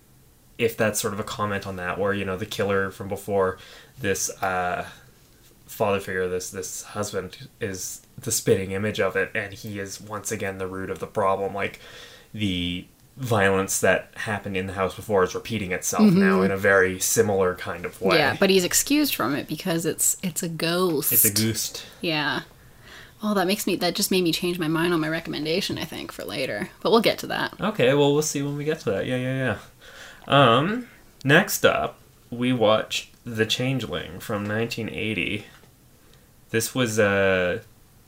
[0.58, 3.58] if that's sort of a comment on that, where you know the killer from before,
[4.00, 4.86] this uh,
[5.66, 10.32] father figure, this this husband is the spitting image of it, and he is once
[10.32, 11.56] again the root of the problem.
[11.56, 11.80] Like
[12.34, 12.86] the
[13.18, 17.54] violence that happened in the house before is repeating itself now in a very similar
[17.56, 18.12] kind of way.
[18.12, 18.18] Mm-hmm.
[18.20, 21.86] yeah but he's excused from it because it's it's a ghost it's a goose.
[22.00, 22.42] yeah
[23.22, 25.84] well that makes me that just made me change my mind on my recommendation i
[25.84, 28.80] think for later but we'll get to that Okay, well we'll see when we get
[28.82, 29.06] to that.
[29.06, 29.58] Yeah, yeah,
[30.28, 30.58] yeah.
[30.58, 30.88] Um,
[31.24, 32.00] next up,
[32.32, 35.46] we watch The Changeling from 1980.
[36.50, 37.62] This was a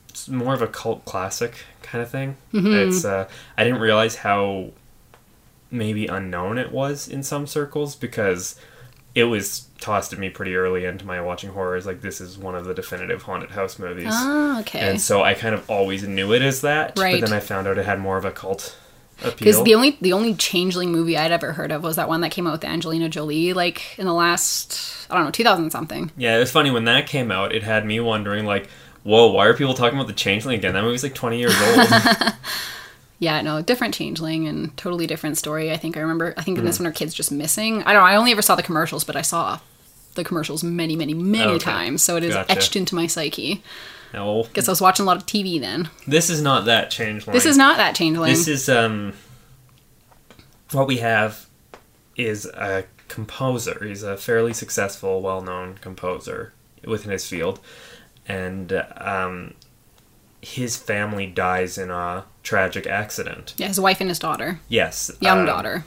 [0.09, 2.37] it's more of a cult classic kind of thing.
[2.53, 4.69] It's uh, I didn't realize how
[5.73, 8.55] maybe unknown it was in some circles because
[9.15, 11.85] it was tossed at me pretty early into my watching horrors.
[11.85, 14.07] Like this is one of the definitive haunted house movies.
[14.09, 17.19] oh okay And so I kind of always knew it as that, Right.
[17.19, 18.75] but then I found out it had more of a cult
[19.19, 19.33] appeal.
[19.37, 22.31] Because the only the only changeling movie I'd ever heard of was that one that
[22.31, 26.11] came out with Angelina Jolie, like in the last I don't know two thousand something.
[26.17, 27.53] yeah, it was funny when that came out.
[27.53, 28.67] It had me wondering, like,
[29.03, 30.73] whoa, why are people talking about the Changeling again?
[30.73, 31.87] That movie's like twenty years old.
[33.23, 35.71] Yeah, no, different changeling and totally different story.
[35.71, 36.33] I think I remember.
[36.37, 36.83] I think in this Hmm.
[36.83, 37.81] one her kid's just missing.
[37.83, 38.01] I don't.
[38.01, 39.59] know, I only ever saw the commercials, but I saw
[40.15, 41.59] the commercials many, many, many Okay.
[41.63, 42.01] times.
[42.03, 42.51] So it is Gotcha.
[42.51, 43.63] etched into my psyche.
[44.13, 45.89] no, Guess I was watching a lot of TV then.
[46.07, 47.33] this is not that Changeling.
[47.33, 48.29] This is not that changeling.
[48.31, 49.13] This is um.
[50.71, 51.45] What we have
[52.15, 53.83] is a composer.
[53.85, 56.51] He's a fairly successful, well-known composer
[56.83, 57.59] within his field,
[58.27, 59.53] and um,
[60.41, 63.53] his family dies in a tragic accident.
[63.57, 65.85] yeah, his wife and his daughter, Yes, young um, daughter.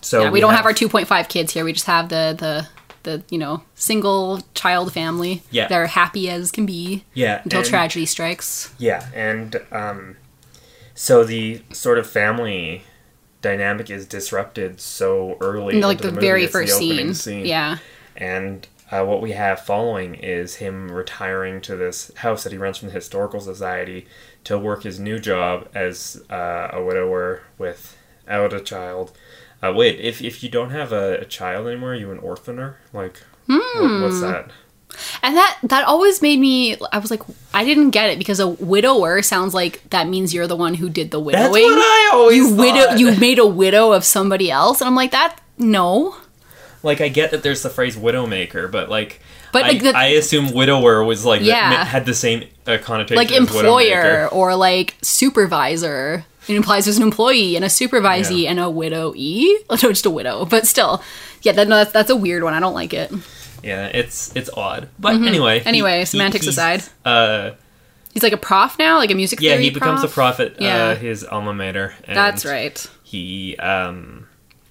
[0.00, 1.64] So yeah, we, don't have, our two point five kids here.
[1.64, 2.68] We just have the the
[3.04, 5.42] the you know single child family.
[5.50, 5.68] Yeah.
[5.68, 7.04] they're happy as can be.
[7.14, 8.74] yeah until and- tragedy strikes.
[8.78, 10.16] Yeah, and um,
[10.94, 12.82] so the sort of family
[13.42, 17.46] dynamic is disrupted so early, In, like the, movie, very it's the first opening scene.
[17.46, 17.78] Yeah.
[18.16, 22.78] and uh, what we have following is him retiring to this house that he rents
[22.78, 24.06] from the historical society
[24.46, 29.12] to work his new job as uh, a widower without a child.
[29.62, 32.74] Uh, wait, if if you don't have a, a child anymore, are you an orphaner?
[32.92, 34.02] Like, what, Hmm.
[34.02, 34.50] what's that?
[35.22, 36.76] And that that always made me.
[36.92, 40.46] I was like, I didn't get it because a widower sounds like that means you're
[40.46, 41.52] the one who did the widowing.
[41.52, 42.94] That's what I always you widow.
[42.94, 45.38] You made a widow of somebody else, and I'm like that.
[45.58, 46.16] No,
[46.82, 49.20] like I get that there's the phrase widowmaker, but like,
[49.52, 51.84] But, I, the- I assume widower was like Yeah.
[51.84, 56.24] had the same uh, connotation like employer or like supervisor.
[56.48, 58.50] It implies there's an employee and a supervisee Yeah.
[58.50, 59.52] and a widowee.
[59.68, 61.02] Oh, no, just a widow, but still,
[61.42, 61.52] yeah.
[61.52, 62.54] That, no, that's that's a weird one.
[62.54, 63.12] I don't like it.
[63.62, 64.88] Yeah, it's it's odd.
[64.98, 65.58] But anyway.
[65.60, 65.68] Mm-hmm.
[65.68, 66.82] Anyway, he- semantics he's, aside.
[67.04, 67.52] Uh,
[68.12, 70.36] He's like a prof now, like a music yeah, he becomes a prof?
[70.36, 70.56] prophet.
[70.58, 70.84] Yeah.
[70.84, 71.94] Uh, his alma mater.
[72.04, 72.86] And That's right.
[73.02, 74.25] He um,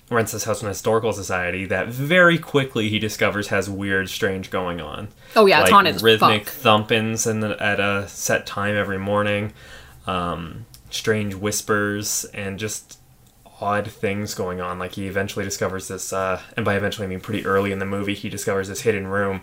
[0.10, 4.52] rents this house in a historical society that very quickly he discovers has weird, strange
[4.52, 5.08] going on.
[5.36, 6.88] Oh yeah, it's like haunted rhythmic fuck.
[6.88, 9.54] thumpings in the, at a set time every morning,
[10.06, 13.00] um, strange whispers, and just
[13.62, 14.78] odd things going on.
[14.78, 17.86] Like he eventually discovers this, uh, and by eventually I mean pretty early in the
[17.86, 19.42] movie, he discovers this hidden room.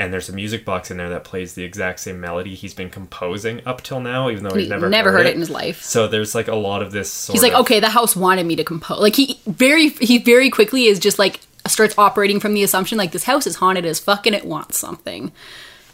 [0.00, 2.88] And there's a music box in there that plays the exact same melody he's been
[2.88, 5.30] composing up till now, even though He he's never never heard, heard it.
[5.30, 5.82] it in his life.
[5.82, 7.10] So there's like a lot of this.
[7.12, 8.98] Sort He's like, of- okay, the house wanted me to compose.
[8.98, 13.12] Like he very he very quickly is just like starts operating from the assumption like
[13.12, 15.32] this house is haunted as fuck and it wants something.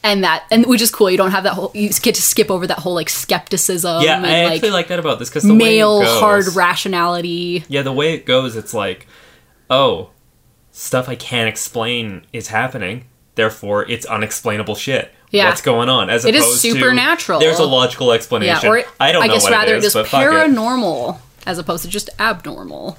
[0.04, 1.10] And that and which is cool.
[1.10, 4.18] You don't have that whole you get to skip over that whole like skepticism Yeah,
[4.18, 6.46] and I like actually like that about this because the male way it goes, hard
[6.54, 7.64] rationality.
[7.66, 9.08] Yeah, the way it goes, it's like,
[9.68, 10.10] oh,
[10.70, 13.06] stuff I can't explain is happening.
[13.36, 15.12] Therefore, it's unexplainable shit.
[15.30, 15.48] Yeah.
[15.48, 16.10] What's going on?
[16.10, 17.38] As It is opposed to, supernatural.
[17.40, 18.68] there's a logical Yeah, explanation.
[18.68, 20.06] or I don't know guess what rather it is, it.
[20.06, 22.96] paranormal as opposed to just abnormal.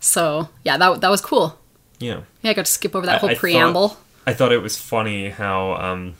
[0.00, 1.58] So yeah, that that was cool.
[2.00, 2.20] Yeah.
[2.42, 3.96] Yeah, I got to skip over that I- whole I thought- preamble.
[4.26, 6.14] I thought it was funny how um,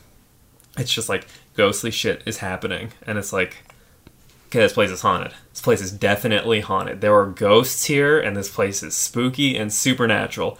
[0.76, 3.64] it's just like ghostly shit is happening, and it's like,
[4.48, 5.32] okay, this place is haunted.
[5.52, 7.00] This place is definitely haunted.
[7.00, 10.58] There are ghosts here, and this place is spooky and supernatural.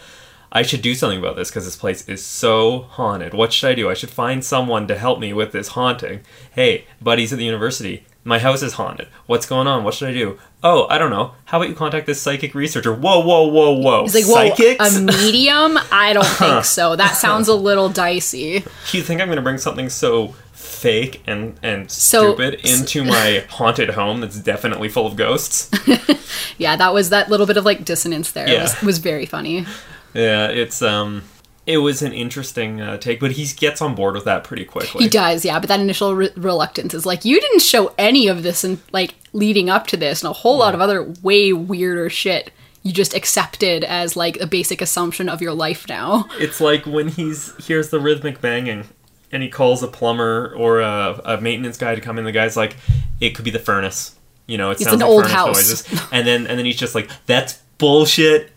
[0.55, 3.35] I should do something about this because this place is so haunted.
[3.35, 3.91] What should I do?
[3.91, 6.21] I should find someone to help me with this haunting.
[6.53, 9.09] Hey, buddies at the university, my house is haunted.
[9.27, 9.83] What's going on?
[9.83, 10.39] What should I do?
[10.63, 11.33] Oh, I don't know.
[11.47, 12.95] How about you contact this psychic researcher?
[12.95, 14.03] Whoa, whoa, whoa, whoa.
[14.05, 14.97] He's like, whoa, Psychics?
[14.97, 15.77] a medium?
[15.91, 16.95] I don't think so.
[16.97, 18.65] That sounds a little dicey.
[18.93, 23.45] You think I'm going to bring something so fake and and So- stupid into my
[23.51, 25.69] haunted home that's definitely full of ghosts?
[26.59, 28.49] Yeah, that was that little bit of like dissonance there.
[28.49, 28.63] Yeah.
[28.63, 29.67] Was, was very funny.
[30.15, 31.23] Yeah, it's um
[31.67, 35.05] it was an interesting uh, take, but he gets on board with that pretty quickly.
[35.05, 38.43] He does, yeah, but that initial re- reluctance is like, you didn't show any of
[38.43, 42.11] this and like leading up to this and a whole lot of other way weirder
[42.11, 42.53] shit.
[42.83, 46.29] You just accepted as like a basic assumption of your life now.
[46.39, 48.85] It's like when he's hears the rhythmic banging
[49.33, 52.25] and he calls a plumber or a, a maintenance guy to come in.
[52.27, 52.77] The guy's like,
[53.23, 54.15] "It could be the furnace."
[54.47, 55.57] You know, it It's sounds an like old furnace house.
[55.91, 56.09] noises.
[56.13, 58.51] And then and then he's just like, "That's bullshit."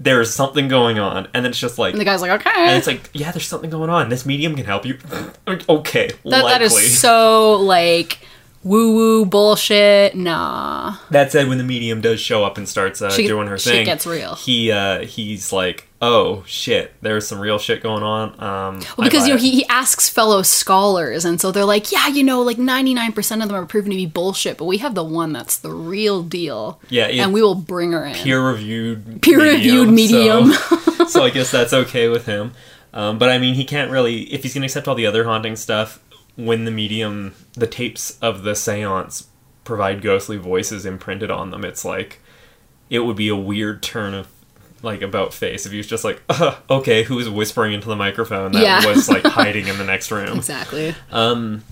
[0.00, 2.50] There is something going on, and then it's just like, And the guy's like, okay,
[2.68, 4.08] And it's like, yeah, there's something going on.
[4.08, 4.98] This medium can help you.
[5.68, 8.18] okay, That, that is so like
[8.64, 10.16] woo woo bullshit.
[10.16, 10.96] Nah.
[11.10, 13.84] that said, when the medium does show up and starts uh, Shit- doing her thing,
[13.84, 14.34] gets real.
[14.34, 18.30] He uh, he's like, oh shit, there's some real shit going on.
[18.42, 22.08] Um, Well, because you know he, he asks fellow scholars, and so they're like, yeah,
[22.08, 24.78] you know, like ninety nine percent of them are proven to be bullshit, but we
[24.78, 26.80] have the one that's the real deal.
[26.88, 28.14] Yeah, and we will bring her in.
[28.14, 30.52] peer reviewed, Peer-reviewed medium.
[30.52, 32.52] So, so I guess that's okay with him.
[32.94, 35.56] Um, but I mean, he can't really if he's gonna accept all the other haunting
[35.56, 35.98] stuff.
[36.36, 39.28] When the medium, the tapes of the seance
[39.64, 42.20] provide ghostly voices imprinted on them, it's like
[42.90, 44.28] it would be a weird turn of
[44.82, 47.96] like about face if he was just like, uh, okay, who is whispering into the
[47.96, 48.86] microphone that Yeah.
[48.86, 50.36] was like hiding in the next room.
[50.36, 50.94] exactly.
[51.10, 51.64] um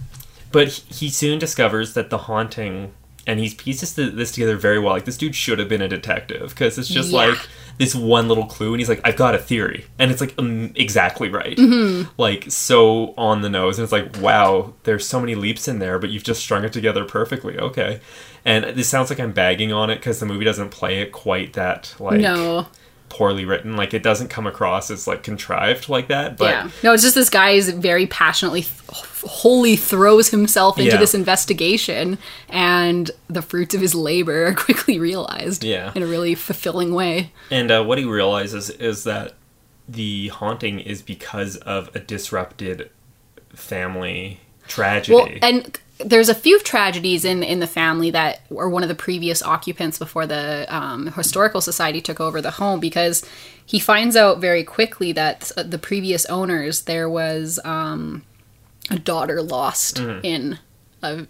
[0.51, 2.93] But he soon discovers that the haunting,
[3.27, 4.93] and he pieces this together very well.
[4.95, 7.27] Like this dude should have been a detective because it's just Yeah.
[7.27, 7.39] like
[7.79, 10.73] this one little clue, and he's like, "I've got a theory," and it's like um,
[10.77, 12.11] exactly right, Mm-hmm.
[12.19, 15.99] like so on the nose, and it's like, "Wow, there's so many leaps in there,
[15.99, 18.01] but you've just strung it together perfectly." Okay,
[18.45, 21.55] and this sounds like I'm bagging on it because the movie doesn't play it quite
[21.55, 22.67] that like no.
[23.13, 23.77] Poorly written.
[23.77, 26.47] Like it doesn't come across as like contrived like that, but.
[26.51, 26.71] yeah.
[26.83, 30.97] No, it's just this guy is very passionately, th- wholly throws himself into Yeah.
[30.97, 32.17] this investigation,
[32.49, 35.63] and the fruits of his labor are quickly realized.
[35.63, 35.93] Yeah.
[35.95, 37.33] In a really fulfilling way.
[37.51, 39.35] And uh, what he realizes is that
[39.87, 42.89] the haunting is because of a disrupted
[43.55, 45.15] family tragedy.
[45.15, 48.95] Well, and there's a few tragedies in in the family that were one of the
[48.95, 53.25] previous occupants before the um, historical society took over the home because
[53.65, 58.23] he finds out very quickly that the previous owners there was um,
[58.91, 60.21] a daughter lost Mm-hmm.
[60.25, 60.59] in
[61.03, 61.27] a,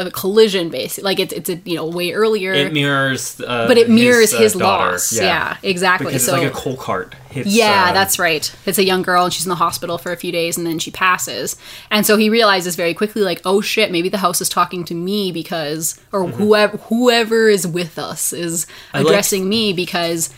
[0.00, 3.78] a collision basically like it's it's a you know way earlier it mirrors, uh, but
[3.78, 4.90] it mirrors his, uh, daughter.
[4.92, 7.48] loss yeah, exactly Because so it's like a coal cart hits.
[7.48, 8.52] yeah, um, that's right.
[8.66, 10.80] It's a young girl and she's in the hospital for a few days and then
[10.80, 11.54] she passes.
[11.88, 14.94] And so he realizes very quickly like, "Oh shit, maybe the house is talking to
[14.94, 18.96] me because or whoever whoever is with us is Mm-hmm.
[18.96, 20.34] liked- addressing me because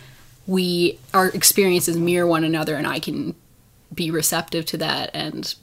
[0.47, 3.35] we our experiences mirror one another and I can
[3.95, 5.55] be receptive to that and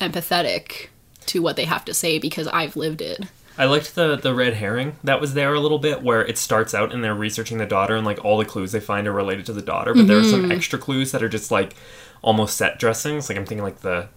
[0.00, 0.88] empathetic
[1.28, 3.24] to what they have to say because I've lived it."
[3.58, 6.74] I liked the the red herring that was there a little bit, where it starts
[6.74, 9.46] out and they're researching the daughter and like all the clues they find are related
[9.46, 10.30] to the daughter, but there are Mm-hmm.
[10.30, 11.74] some extra clues that are just like,
[12.22, 13.28] almost set dressings.
[13.28, 14.08] Like I'm thinking like the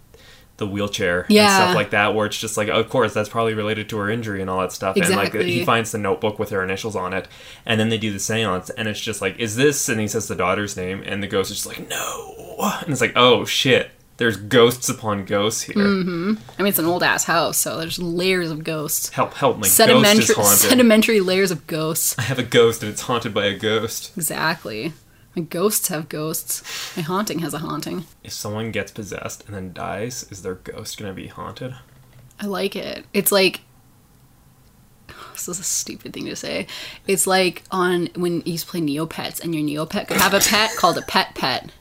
[0.57, 1.47] the wheelchair and Yeah.
[1.49, 4.41] stuff like that, where it's just like, of course, that's probably related to her injury
[4.41, 4.99] and all that stuff.
[4.99, 5.51] And like Exactly.
[5.53, 7.27] he finds the notebook with her initials on it,
[7.65, 9.87] and then they do the seance, and it's just like, is this?
[9.89, 12.35] And he says the daughter's name, and the ghost is just like, no,
[12.83, 15.75] and it's like, oh shit, there's ghosts upon ghosts here.
[15.75, 16.33] Mm-hmm.
[16.57, 19.09] I mean, it's an old ass house, so there's layers of ghosts.
[19.09, 20.57] Help, help, my ghost Sedimentary, is haunted.
[20.57, 22.19] sedimentary layers of ghosts.
[22.19, 24.11] I have a ghost, and it's haunted by a ghost.
[24.17, 24.91] Exactly.
[25.37, 26.97] My ghosts have ghosts.
[26.97, 28.05] My haunting has a haunting.
[28.21, 31.75] If someone gets possessed and then dies, is their ghost gonna be haunted?
[32.41, 33.05] I like it.
[33.13, 33.61] It's like
[35.33, 36.67] this is a stupid thing to say.
[37.07, 40.39] It's like on when you used to play Neopets and your Neopet could have a
[40.41, 41.71] pet called a pet pet.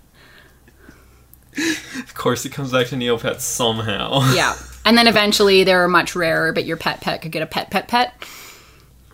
[1.57, 4.21] Of course, it comes back to Neopets somehow.
[4.35, 4.57] Yeah.
[4.85, 7.71] And then eventually they were much rarer, but your pet pet could get a pet
[7.71, 8.15] pet pet.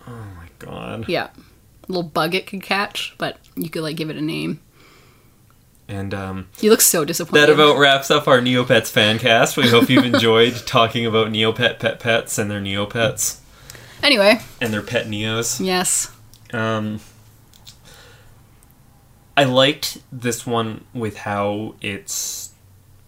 [0.07, 1.05] Oh my god.
[1.09, 1.25] Yeah.
[1.27, 4.59] A little bug it could catch, but you could like give it a name.
[5.87, 7.41] And um, You look so disappointed.
[7.47, 9.55] that about wraps up our Neopets fan cast.
[9.55, 13.39] We hope you've enjoyed talking about Neopet pet pets and their Neopets
[14.01, 15.63] Anyway, and their pet Neos.
[15.63, 16.11] yes.
[16.53, 16.99] Um,
[19.37, 22.09] I liked this one with how it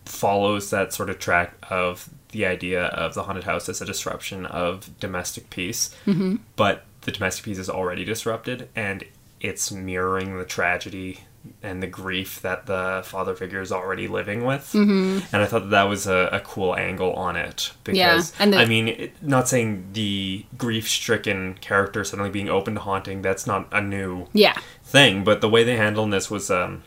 [0.06, 4.46] follows that sort of track of the idea of the haunted house as a disruption
[4.46, 6.38] of domestic peace, mm-hmm.
[6.56, 9.06] but the domestic peace is already disrupted, and
[9.40, 11.22] it's mirroring the tragedy
[11.64, 14.72] and the grief that the father figure is already living with.
[14.74, 15.20] Mm-hmm.
[15.34, 18.58] And I thought that, that was a, a cool angle on it because Yeah, the-
[18.58, 23.22] I mean, it, not saying the grief-stricken character suddenly being open to haunting.
[23.22, 24.58] That's not a new Yeah.
[24.84, 26.84] thing, but the way they handled this was um,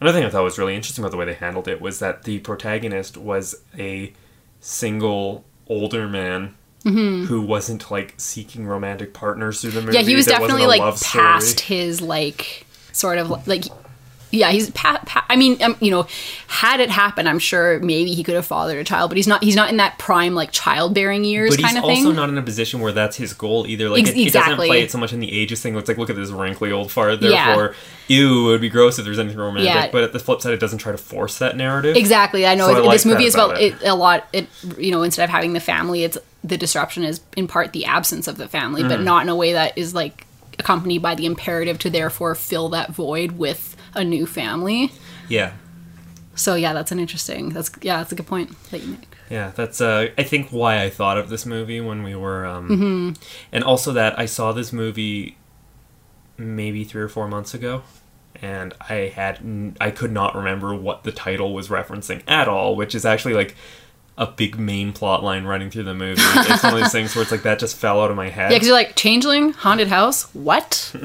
[0.00, 2.24] another thing I thought was really interesting about the way they handled it was that
[2.24, 4.12] the protagonist was a
[4.60, 9.92] single older man who wasn't like seeking romantic partners through the movie.
[9.92, 10.02] Mm-hmm.
[10.02, 11.22] Yeah, he was definitely like love story.
[11.22, 13.64] past his like sort of like
[14.32, 16.06] yeah, he's pa- pa- I mean, um, you know,
[16.46, 19.42] had it happened, I'm sure maybe he could have fathered a child, but he's not.
[19.42, 22.38] He's not in that prime like childbearing years But he's kind of also not in
[22.38, 23.88] a position where that's his goal either.
[23.88, 25.74] Like Ex- it, it doesn't play it so much in the ages thing.
[25.74, 27.20] It's like look at this wrinkly old fart.
[27.20, 27.56] Yeah.
[27.56, 27.74] Therefore,
[28.06, 29.64] ew, it would be gross if there's anything romantic.
[29.68, 29.90] Yeah.
[29.90, 31.96] But at the flip side, it doesn't try to force that narrative.
[31.96, 32.46] Exactly.
[32.46, 33.82] I know So I like this movie is about it.
[33.82, 33.88] it.
[33.88, 34.28] a lot.
[34.32, 34.46] It
[34.78, 38.28] you know instead of having the family, it's the disruption is in part the absence
[38.28, 38.88] of the family, Mm.
[38.90, 40.24] but not in a way that is like
[40.60, 44.92] accompanied by the imperative to therefore fill that void with a new family.
[45.28, 45.54] yeah.
[46.36, 47.50] So yeah, that's an interesting.
[47.50, 49.14] That's yeah, that's a good point that you make.
[49.28, 52.68] Yeah, that's uh, I think why I thought of this movie when we were, um,
[52.68, 53.22] Mm-hmm.
[53.52, 55.36] and also that I saw this movie
[56.38, 57.82] maybe three or four months ago,
[58.40, 62.74] and I had n- I could not remember what the title was referencing at all,
[62.74, 63.54] which is actually like
[64.20, 66.20] a big main plot line running through the movie.
[66.22, 68.52] it's one of those things where it's like that just fell out of my head.
[68.52, 70.24] Yeah, because you're like changeling, haunted house.
[70.34, 70.94] What?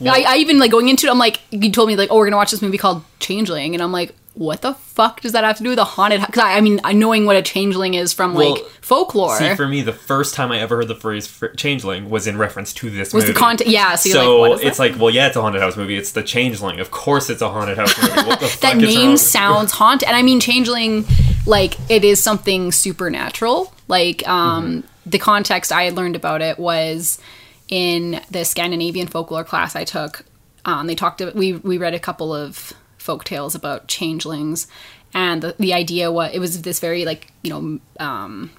[0.00, 1.10] I, I even like going into it.
[1.10, 3.82] I'm like, you told me like, oh, we're gonna watch this movie called Changeling, and
[3.82, 6.26] I'm like, what the fuck does that have to do with a haunted house?
[6.26, 9.36] Because I, I mean, knowing what a changeling is from like folklore.
[9.38, 12.72] See, for me, the first time I ever heard the phrase "changeling" was in reference
[12.74, 13.38] to this Was the movie.
[13.38, 14.90] content- yeah, so you're so like, what is it's that?
[14.92, 15.96] like, well, yeah, it's a haunted house movie.
[15.96, 16.80] It's the changeling.
[16.80, 18.28] Of course, it's a haunted house movie.
[18.28, 21.04] What the that fuck is wrong name sounds haunted, and I mean, changeling,
[21.46, 23.72] like it is something supernatural.
[23.86, 27.20] Like um, the context I had learned about it was
[27.68, 30.24] in the Scandinavian folklore class I took.
[30.64, 31.20] Um, they talked.
[31.36, 32.72] We we read a couple of
[33.04, 34.66] folk tales about changelings,
[35.12, 38.50] and the, the idea was it was this very like you know um,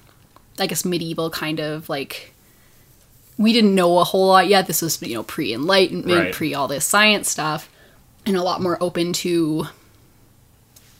[0.60, 2.32] I guess medieval kind of like
[3.38, 4.66] we didn't know a whole lot yet.
[4.68, 6.32] This was you know pre enlightenment, Right.
[6.32, 7.68] pre all this science stuff,
[8.24, 9.66] and a lot more open to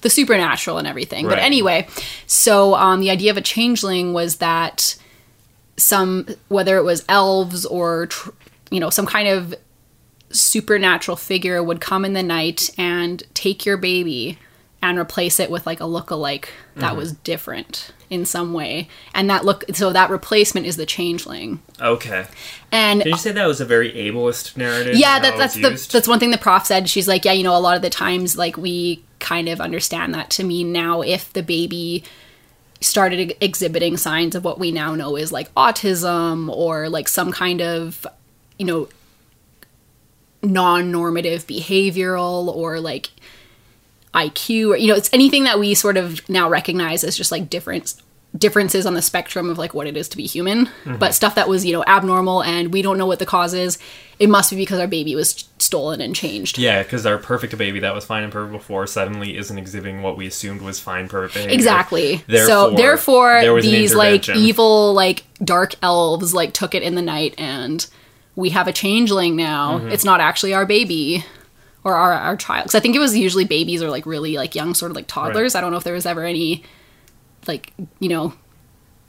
[0.03, 1.26] the supernatural and everything.
[1.26, 1.88] But anyway,
[2.26, 4.97] so um, the idea of a changeling was that
[5.78, 8.30] some whether it was elves or tr-
[8.70, 9.55] you know some kind of
[10.31, 14.39] supernatural figure would come in the night and take your baby
[14.83, 16.97] and replace it with like a look-alike that Mm-hmm.
[16.99, 22.27] was different in some way and that look so that replacement is the changeling Okay.
[22.70, 24.95] and Did you say that was a very ableist narrative?
[24.97, 25.91] yeah that, that's the used?
[25.93, 27.91] that's one thing the prof said she's like yeah you know a lot of the
[27.91, 32.05] times like we kind of understand that to mean now if the baby
[32.81, 37.61] started exhibiting signs of what we now know is like autism or like some kind
[37.62, 38.07] of
[38.59, 38.87] you know
[40.43, 43.11] non-normative behavioral or like
[44.14, 47.51] IQ or you know it's anything that we sort of now recognize as just like
[47.51, 47.95] different
[48.37, 50.66] differences on the spectrum of like what it is to be human.
[50.66, 50.97] Mm-hmm.
[50.97, 53.78] But stuff that was you know abnormal and we don't know what the cause is
[54.18, 56.59] it must be because our baby was stolen and changed.
[56.59, 60.16] Yeah, because our perfect baby that was fine and perfect before suddenly isn't exhibiting what
[60.16, 61.55] we assumed was fine perfect behavior.
[61.55, 62.24] exactly.
[62.26, 66.95] Therefore, so therefore there was these like evil like dark elves like took it in
[66.95, 67.87] the night and
[68.37, 69.78] we have a changeling now.
[69.78, 69.89] Mm-hmm.
[69.91, 71.24] it's not actually our baby
[71.84, 72.64] or our, our child.
[72.64, 75.07] Because i think it was usually babies or like really like young sort of like
[75.09, 75.55] toddlers.
[75.55, 76.62] I don't know if there was ever any
[77.49, 78.34] like you know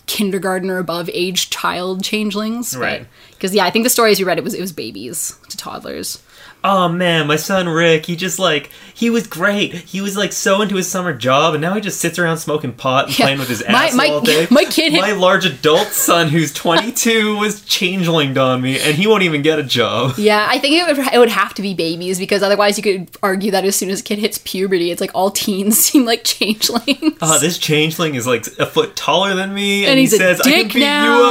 [0.06, 3.06] kindergarten or above age child changelings Right.
[3.32, 6.24] because yeah i think the stories we read it was it was babies to toddlers
[6.70, 9.74] Oh man, my son Rick, he just like he was great.
[9.74, 12.74] He was like so into his summer job, and now he just sits around smoking
[12.74, 13.26] pot and Yeah.
[13.26, 14.48] playing with his My- ass my- all day.
[14.50, 19.24] my kid my large adult son, who's 22, was changelinged on me, and he won't
[19.24, 20.16] even get a job.
[20.18, 23.08] yeah i think it would, it would have to be babies because otherwise you could
[23.24, 26.24] argue that as soon as a kid hits puberty it's like all teens seem like
[26.24, 30.42] changelings Uh, this changeling is like a foot taller than me, and, and he says,
[30.42, 31.24] "I can beat now, you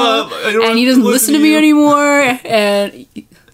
[0.62, 3.06] up," and he doesn't listen to me anymore, and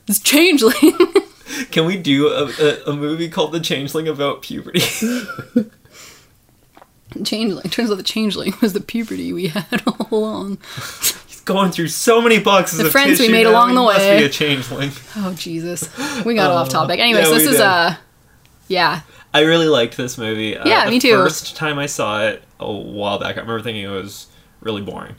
[0.06, 0.74] it's changeling.
[1.70, 4.80] Can we do a, a, a movie called The Changeling about puberty?
[7.24, 7.68] changeling.
[7.70, 10.58] Turns out the changeling was the puberty we had all along.
[11.26, 13.80] He's going through so many boxes The of friends we made now, along he the
[13.82, 14.18] must way.
[14.18, 14.90] be a changeling.
[15.16, 15.88] Oh Jesus,
[16.24, 17.00] we got off topic.
[17.00, 17.94] Anyways, Uh, yeah, this is a uh,
[18.68, 19.00] yeah,
[19.34, 20.56] I really liked this movie.
[20.56, 21.12] Uh, Yeah, the me too.
[21.16, 24.28] First time I saw it a while back, I remember thinking it was
[24.60, 25.16] really boring.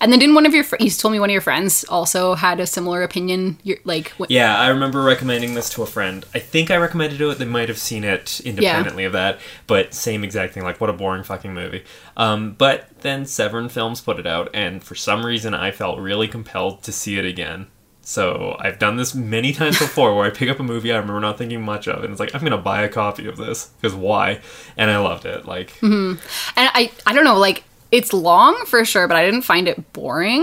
[0.00, 2.34] And then didn't one of your fr- you told me one of your friends also
[2.34, 3.58] had a similar opinion?
[3.62, 6.24] You're like, what, Yeah, I remember recommending this to a friend.
[6.34, 7.38] I think I recommended it.
[7.38, 10.62] They might have seen it independently of that, but same exact thing.
[10.62, 11.84] Like, what a boring fucking movie.
[12.16, 16.28] Um, but then Severin Films put it out, and for some reason, I felt really
[16.28, 17.68] compelled to see it again.
[18.06, 21.20] So I've done this many times before, where I pick up a movie I remember
[21.20, 23.94] not thinking much of, and it's like I'm gonna buy a copy of this because
[23.94, 24.40] why?
[24.76, 25.46] And I loved it.
[25.46, 26.18] Like, and
[26.56, 30.42] I I don't know, like it's long for sure, but I didn't find it boring.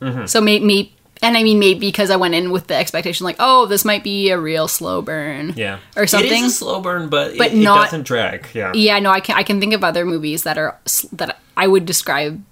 [0.00, 0.26] Mm-hmm.
[0.26, 0.64] So maybe.
[0.64, 3.84] Me, and I mean, maybe because I went in with the expectation, like, oh, this
[3.84, 6.30] might be a real slow burn, yeah, or something.
[6.30, 8.48] It is a slow burn, but, But it, not- it doesn't drag.
[8.52, 10.78] Yeah, Yeah, no, I can I can think of other movies that are
[11.12, 12.42] that I would describe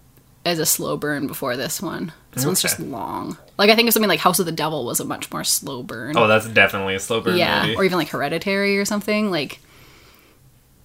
[0.47, 2.13] as a slow burn before this one.
[2.33, 3.37] This one's just long.
[3.59, 5.83] Like I think of something like House of the Devil was a much more slow
[5.83, 6.17] burn.
[6.17, 7.77] Oh, that's definitely a slow burn yeah, movie.
[7.77, 9.31] or even like Hereditary or something.
[9.31, 9.61] Like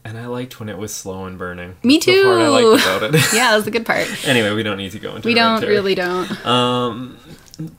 [0.07, 1.75] And I liked when it was slow and burning.
[1.83, 2.49] Me That's the part I too.
[2.69, 3.13] liked about it.
[3.33, 4.07] yeah, that's the good part.
[4.27, 5.73] anyway, we don't need to go into We don't Hereditary.
[5.73, 6.45] really don't.
[6.45, 7.17] Um,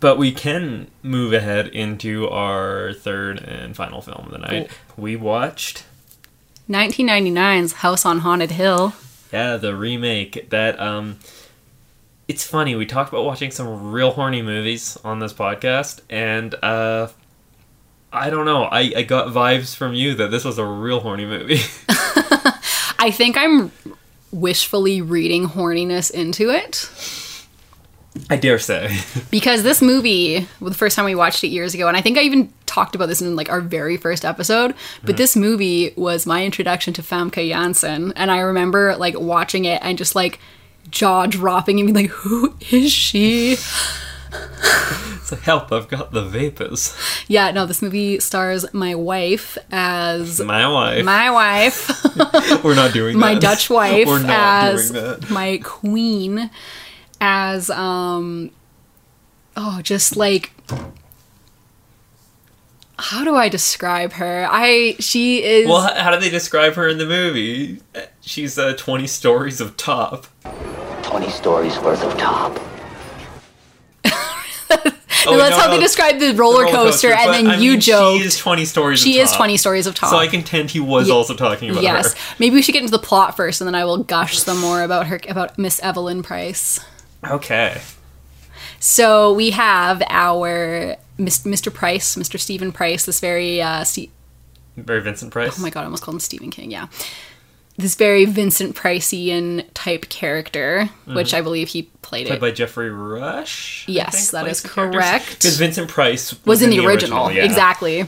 [0.00, 4.70] but we can move ahead into our third and final film of the night.
[4.96, 5.84] We watched,
[6.68, 8.92] 1999's House on Haunted Hill.
[9.32, 10.78] yeah, the remake that.
[10.78, 11.18] Um,
[12.26, 12.74] it's funny.
[12.76, 17.08] We talked about watching some real horny movies on this podcast, and uh,
[18.12, 18.64] I don't know.
[18.64, 21.60] I, I got vibes from you that this was a real horny movie.
[22.98, 23.70] I think I'm
[24.32, 26.90] wishfully reading horniness into it
[28.30, 28.98] I dare say.
[29.30, 32.18] because this movie, well, the first time we watched it years ago, and I think
[32.18, 34.74] I even talked about this in like our very first episode.
[35.02, 35.18] But uh-huh.
[35.18, 39.98] this movie was my introduction to Famke Janssen, and I remember like watching it and
[39.98, 40.38] just like
[40.90, 43.56] jaw dropping and being like, "Who is she?"
[44.30, 45.70] It's like, help!
[45.72, 46.96] I've got the vapors.
[47.28, 51.04] Yeah, no, this movie stars my wife as My wife.
[51.04, 52.04] my wife,
[52.64, 53.20] We're not doing that.
[53.20, 53.42] my that.
[53.42, 55.30] Dutch wife We're not as doing that.
[55.30, 56.50] my queen
[57.20, 58.50] as um
[59.56, 60.52] oh just like
[63.00, 64.46] how do I describe her?
[64.50, 67.80] I she is Well, how do they describe her in the movie?
[68.20, 70.26] She's uh, 20 stories of top.
[71.02, 72.58] 20 stories worth of top.
[75.26, 77.72] Oh, that's no, how they describe the the roller coaster, and but, then I you
[77.72, 79.32] mean, joked She is 20 stories she is.
[79.32, 80.10] 20 stories of top.
[80.10, 81.82] So I contend he was Ye- also talking about her.
[81.82, 82.12] yes.
[82.14, 82.36] her.
[82.38, 84.82] Maybe we should get into the plot first and then I will gush some more
[84.82, 86.78] about her about Miss Evelyn Price.
[87.28, 87.80] Okay.
[88.80, 91.72] So we have our Mr.
[91.74, 92.38] Price, Mr.
[92.38, 94.10] Stephen Price, this very uh Ste-
[94.76, 95.58] Very Vincent Price.
[95.58, 96.86] oh my god, I almost called him Stephen King, yeah.
[97.78, 101.14] This very Vincent Priceian type character, mm-hmm.
[101.14, 102.40] which I believe he played Played it.
[102.40, 103.84] by Geoffrey Rush.
[103.86, 105.30] Yes, that is correct.
[105.30, 107.44] Because Vincent Price was, was in the, original, yeah.
[107.44, 108.06] exactly.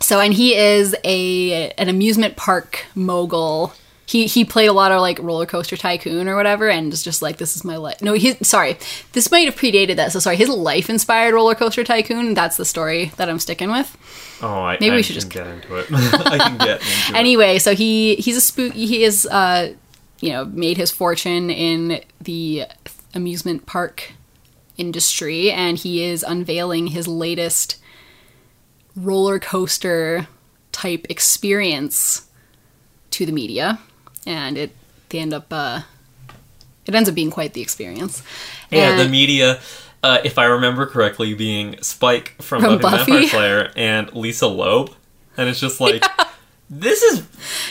[0.00, 3.72] So, and he is a an amusement park mogul.
[4.04, 7.22] He he played a lot of like roller coaster tycoon or whatever, and is just
[7.22, 8.02] like this is my life.
[8.02, 8.76] No, he sorry,
[9.12, 10.12] this might have predated that.
[10.12, 12.34] So sorry, his life inspired roller coaster tycoon.
[12.34, 13.96] That's the story that I'm sticking with.
[14.42, 15.86] Oh, I, Maybe I we should can just- get into it.
[15.92, 17.14] I can get into it.
[17.14, 18.72] Anyway, so he he's a spook.
[18.72, 19.72] He is uh
[20.20, 22.64] you know made his fortune in the
[23.14, 24.12] amusement park
[24.76, 27.76] industry, and he is unveiling his latest
[28.96, 30.26] roller coaster
[30.72, 32.26] type experience
[33.10, 33.78] to the media,
[34.26, 34.74] and it
[35.08, 35.82] they end up uh
[36.86, 38.22] it ends up being quite the experience.
[38.70, 39.60] Yeah, the media,
[40.02, 43.12] uh, if I remember correctly, being Spike from, From Buffy, the Buffy.
[43.12, 44.94] Vampire Slayer and Lisa Loeb,
[45.36, 46.02] and it's just like,
[46.70, 47.22] this is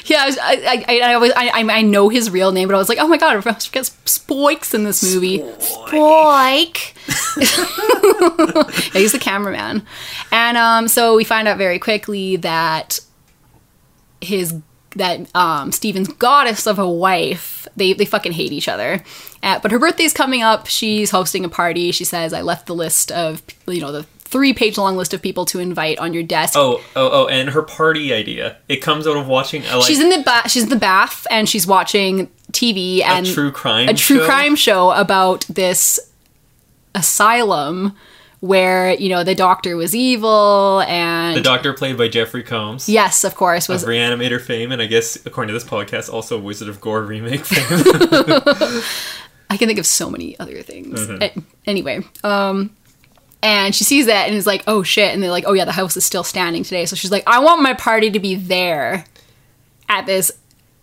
[0.05, 2.77] Yeah, I, was, I, I, I always, I, I know his real name, but I
[2.77, 5.39] was like, oh my god, I forget Spoikes in this movie.
[5.39, 6.93] Spoik.
[8.93, 9.85] yeah, he's the cameraman,
[10.31, 12.99] and um, so we find out very quickly that
[14.21, 14.53] his
[14.95, 19.03] that um Steven's goddess of a wife they they fucking hate each other.
[19.43, 20.67] Uh, but her birthday's coming up.
[20.67, 21.91] She's hosting a party.
[21.91, 25.21] She says I left the list of you know the three page long list of
[25.21, 26.53] people to invite on your desk.
[26.55, 28.57] Oh, oh, oh, and her party idea.
[28.69, 31.27] It comes out of watching a, like, she's in the ba- she's in the bath
[31.29, 34.25] and she's watching TV and a true crime a true show?
[34.25, 35.99] crime show about this
[36.95, 37.95] asylum
[38.41, 42.89] where you know the doctor was evil and the doctor played by Jeffrey Combs.
[42.89, 46.37] yes of course was Of Reanimator fame, and I guess according to this podcast, also
[46.39, 47.63] Wizard of Gore remake fame.
[49.49, 51.09] I can think of so many other things.
[51.09, 51.33] A-
[51.65, 52.75] anyway, um,
[53.43, 55.71] and she sees that and is like, "Oh shit!" And they're like, "Oh yeah, the
[55.73, 59.03] house is still standing today." So she's like, "I want my party to be there
[59.89, 60.31] at this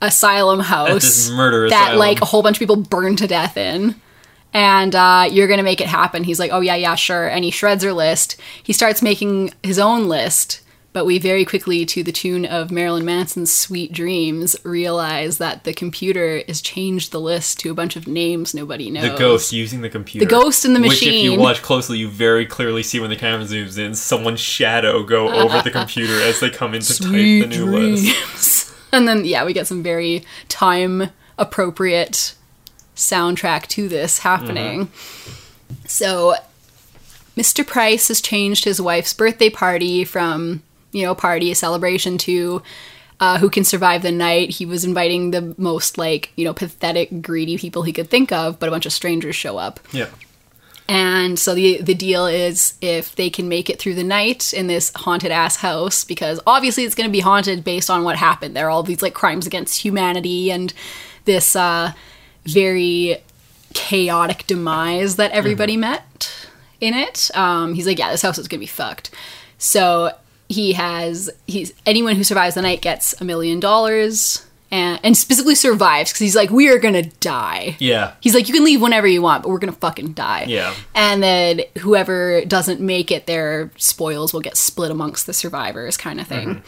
[0.00, 1.98] asylum house at this murder that asylum.
[1.98, 3.94] like a whole bunch of people burned to death in."
[4.52, 6.24] And uh, you're gonna make it happen.
[6.24, 8.40] He's like, "Oh yeah, yeah, sure." And he shreds her list.
[8.62, 10.62] He starts making his own list,
[10.94, 15.74] but we very quickly, to the tune of Marilyn Manson's "Sweet Dreams," realize that the
[15.74, 19.10] computer has changed the list to a bunch of names nobody knows.
[19.10, 20.24] the ghost using the computer.
[20.24, 21.08] The ghost in the machine.
[21.08, 24.40] Which, if you watch closely, you very clearly see when the camera zooms in, someone's
[24.40, 28.74] shadow go over the computer as they come in to type the new list.
[28.92, 32.34] and then yeah, we get some very time appropriate
[32.98, 34.90] soundtrack to this happening.
[35.86, 36.34] So
[37.36, 37.66] Mr.
[37.66, 42.62] Price has changed his wife's birthday party from, you know, party, a celebration to
[43.20, 44.50] uh, who can survive the night.
[44.50, 48.58] He was inviting the most like, you know, pathetic, greedy people he could think of,
[48.58, 49.80] but a bunch of strangers show up.
[49.92, 50.08] Yeah.
[50.88, 54.68] And so the the deal is if they can make it through the night in
[54.68, 58.56] this haunted ass house, because obviously it's going to be haunted based on what happened.
[58.56, 60.72] There are all these like crimes against humanity and
[61.26, 61.92] this uh,
[62.52, 63.18] very
[63.74, 66.48] chaotic demise that everybody met
[66.80, 67.30] in it.
[67.34, 69.10] Um, he's like, yeah, this house is to be fucked.
[69.58, 70.12] So
[70.48, 74.44] he has he's anyone who survives the night gets a million dollars.
[74.70, 77.76] And, and specifically survives because he's like, we are gonna die.
[77.78, 78.12] Yeah.
[78.20, 80.44] He's like, you can leave whenever you want, but we're gonna fucking die.
[80.46, 80.74] Yeah.
[80.94, 86.20] And then whoever doesn't make it, their spoils will get split amongst the survivors, kind
[86.20, 86.62] of thing.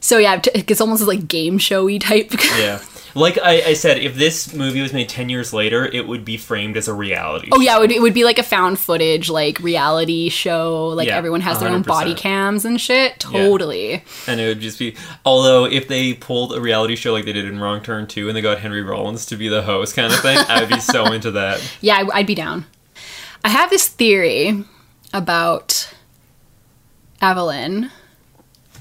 [0.00, 2.30] So yeah, it's almost like game showy type.
[2.58, 2.82] Yeah.
[3.16, 6.36] Like I, I said, if this movie was made 10 years later, it would be
[6.36, 7.46] framed as a reality.
[7.46, 7.56] Show.
[7.56, 10.88] Oh yeah, it would, it would be like a found footage, like reality show.
[10.88, 13.18] Like Yeah, everyone has their own body cams and shit.
[13.18, 14.04] Totally.
[14.26, 14.96] And it would just be.
[15.24, 18.36] Although, if they pulled a reality show like they did in Wrong Turn 2 and
[18.36, 21.10] they got Henry Rollins to be the host kind of thing, I would be so
[21.12, 21.62] into that.
[21.80, 22.66] Yeah, I, I'd be down.
[23.44, 24.64] I have this theory
[25.12, 25.92] about
[27.20, 27.90] Evelyn.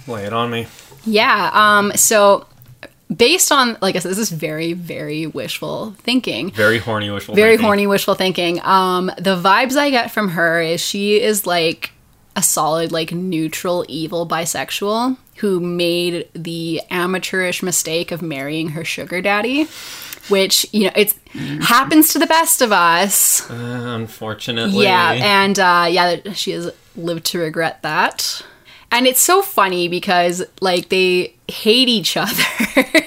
[0.07, 0.67] Lay it on me.
[1.05, 1.51] Yeah.
[1.53, 1.91] Um.
[1.95, 2.47] So,
[3.13, 6.51] based on, like I said, this is very, very wishful thinking.
[6.51, 7.65] Very horny wishful Very thinking.
[7.65, 8.61] horny wishful thinking.
[8.63, 9.11] Um.
[9.17, 11.91] The vibes I get from her is she is like
[12.35, 19.21] a solid, like neutral, evil bisexual who made the amateurish mistake of marrying her sugar
[19.21, 19.67] daddy.
[20.27, 21.13] Which you know, it's
[21.61, 23.47] happens to the best of us.
[23.49, 24.83] Uh, unfortunately.
[24.83, 28.41] Yeah, and uh, yeah, she has lived to regret that.
[28.95, 32.31] And it's so funny because like they hate each other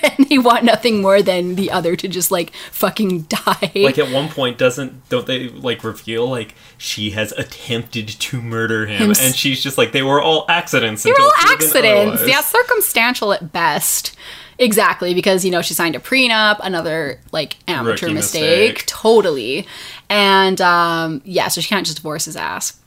[0.02, 3.72] and they want nothing more than the other to just like fucking die.
[3.74, 8.84] Like at one point, doesn't don't they like reveal like she has attempted to murder
[8.84, 11.04] him, and she's just like they were all accidents.
[11.04, 12.28] They're all accidents.
[12.28, 14.14] Yeah, circumstantial at best.
[14.58, 18.86] Exactly, because you know she signed a prenup, another like amateur mistake, mistake.
[18.86, 19.66] totally,
[20.10, 22.78] and um, yeah, so she can't just divorce his ass.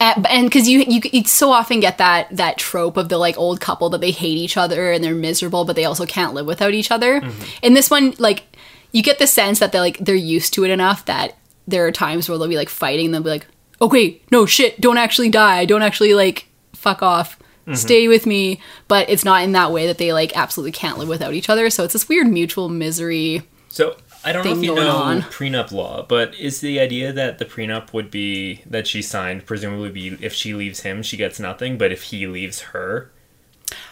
[0.00, 3.36] And- and because you, you you so often get that that trope of the like
[3.38, 6.46] old couple that they hate each other and they're miserable, but they also can't live
[6.46, 7.20] without each other.
[7.20, 7.42] Mm-hmm.
[7.62, 8.44] In this one, like
[8.92, 11.36] you get the sense that they're like they're used to it enough that
[11.68, 13.46] there are times where they'll be like fighting, and they'll be like,
[13.80, 17.38] okay, no shit, don't actually die, don't actually like fuck off.
[17.66, 17.74] Mm-hmm.
[17.74, 21.08] Stay with me, but it's not in that way that they like absolutely can't live
[21.08, 21.68] without each other.
[21.68, 23.42] So it's this weird mutual misery.
[23.68, 23.96] So
[24.26, 25.22] I don't know if you know on.
[25.22, 29.90] prenup law, but is the idea that the prenup would be that she signed presumably
[29.90, 33.10] be if she leaves him, she gets nothing, but if he leaves her.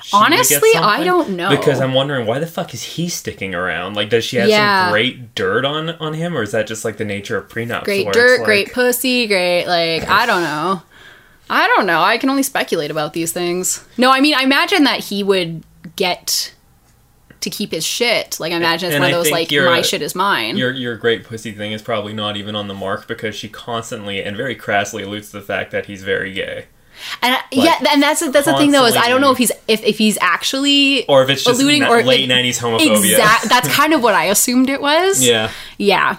[0.03, 1.51] she would get Honestly, I don't know.
[1.51, 3.95] because I'm wondering why the fuck is he sticking around?
[3.95, 4.85] Like, does she have Yeah.
[4.87, 7.85] some great dirt on on him, or is that just like the nature of prenups?
[7.85, 10.83] Great dirt, like- great pussy, great like I don't know.
[11.51, 12.01] I don't know.
[12.03, 13.85] I can only speculate about these things.
[13.99, 15.63] No, I mean I imagine that he would
[15.97, 16.54] get
[17.45, 18.39] to keep his shit.
[18.41, 20.57] Like I imagine it's And one of those like my shit is mine.
[20.57, 24.23] Your your great pussy thing is probably not even on the mark because she constantly
[24.23, 26.67] and very crassly alludes to the fact that he's very gay.
[27.23, 29.53] And I, yeah, and that's that's the thing though is I don't know if he's
[29.69, 33.11] if, if he's actually Or if it's just alluding na- or late 90s homophobia.
[33.13, 33.49] Exact.
[33.49, 35.25] That's kind of what I assumed it was.
[35.35, 35.51] Yeah.
[35.79, 36.19] Yeah.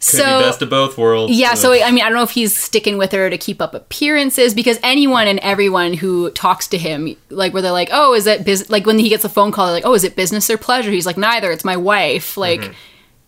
[0.00, 1.34] Could So- be best of both worlds.
[1.34, 3.74] Yeah, so I mean, I don't know if he's sticking with her to keep up
[3.74, 8.26] appearances because anyone and everyone who talks to him, like where they're like, "Oh, is
[8.26, 10.48] it business?" Like when he gets a phone call, they're like, "Oh, is it business
[10.48, 11.52] or pleasure?" He's like, "Neither.
[11.52, 12.40] It's my wife." Mm-hmm.
[12.40, 12.74] Like,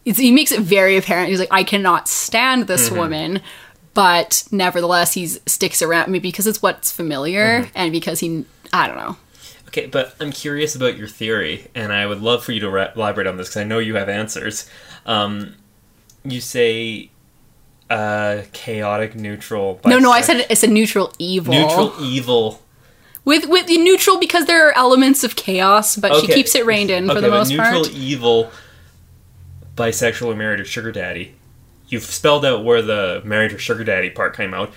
[0.06, 1.28] it's, he makes it very apparent.
[1.28, 2.98] He's like, "I cannot stand this mm-hmm.
[2.98, 3.42] woman,"
[3.92, 7.70] but nevertheless, he sticks around me because it's what's familiar mm-hmm.
[7.74, 9.16] and because he, I don't know.
[9.68, 12.92] Okay, but I'm curious about your theory, and I would love for you to ra-
[12.96, 14.68] elaborate on this because I know you have answers.
[15.04, 15.56] Um,
[16.24, 17.10] you say
[17.90, 19.80] uh, chaotic, neutral.
[19.84, 21.52] No, no, I said it's a neutral evil.
[21.52, 22.62] neutral evil.
[23.24, 26.90] with with the neutral because there are elements of chaos, but she keeps it reined
[26.90, 27.86] in for okay, the most neutral part.
[27.86, 28.50] Neutral evil,
[29.76, 31.34] bisexual, or married or sugar daddy.
[31.88, 34.72] You've spelled out where the married or sugar daddy part came out.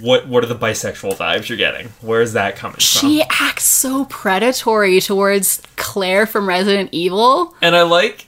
[0.00, 1.88] What what are the bisexual vibes you're getting?
[2.00, 3.08] Where is that coming She from?
[3.10, 7.54] She acts so predatory towards Claire from Resident Evil.
[7.60, 8.26] And I like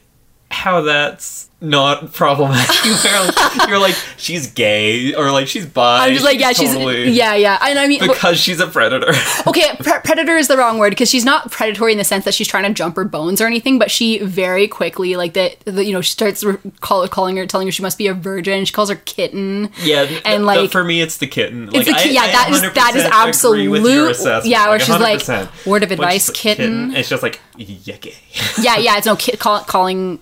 [0.50, 2.74] how that's not problematic.
[2.84, 6.06] You're like, you're like, she's gay or like she's bi.
[6.08, 9.12] I'm just like, yeah, totally- she's yeah, yeah, and I mean, because she's a predator.
[9.46, 12.34] okay, pre- predator is the wrong word because she's not predatory in the sense that
[12.34, 15.84] she's trying to jump her bones or anything, but she very quickly like that, the,
[15.84, 18.64] you know, she starts re- call, calling her, telling her she must be a virgin.
[18.64, 19.70] She calls her kitten.
[19.82, 21.68] Yeah, th- And, th- like- for me, it's the kitten.
[21.72, 24.10] It's like, a ki- I- yeah, I that is- that is 100% agree with your
[24.10, 25.66] absolute- yeah, where she's like, 100%.
[25.66, 26.96] word of advice, she's like, kitten.
[26.96, 28.14] It's just like yeah, gay.
[28.60, 30.18] yeah, yeah, it's no kid call, calling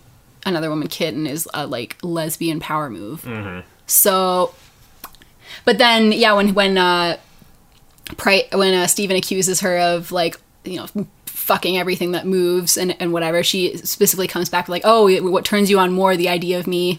[0.47, 3.27] another woman kitten is a like lesbian power move.
[3.87, 4.55] So,
[5.65, 7.17] but then yeah, when when uh,
[8.17, 12.97] Pri- when uh, Stephen accuses her of like you know fucking everything that moves and
[13.01, 16.59] and whatever, she specifically comes back like, oh, what turns you on more, the idea
[16.59, 16.99] of me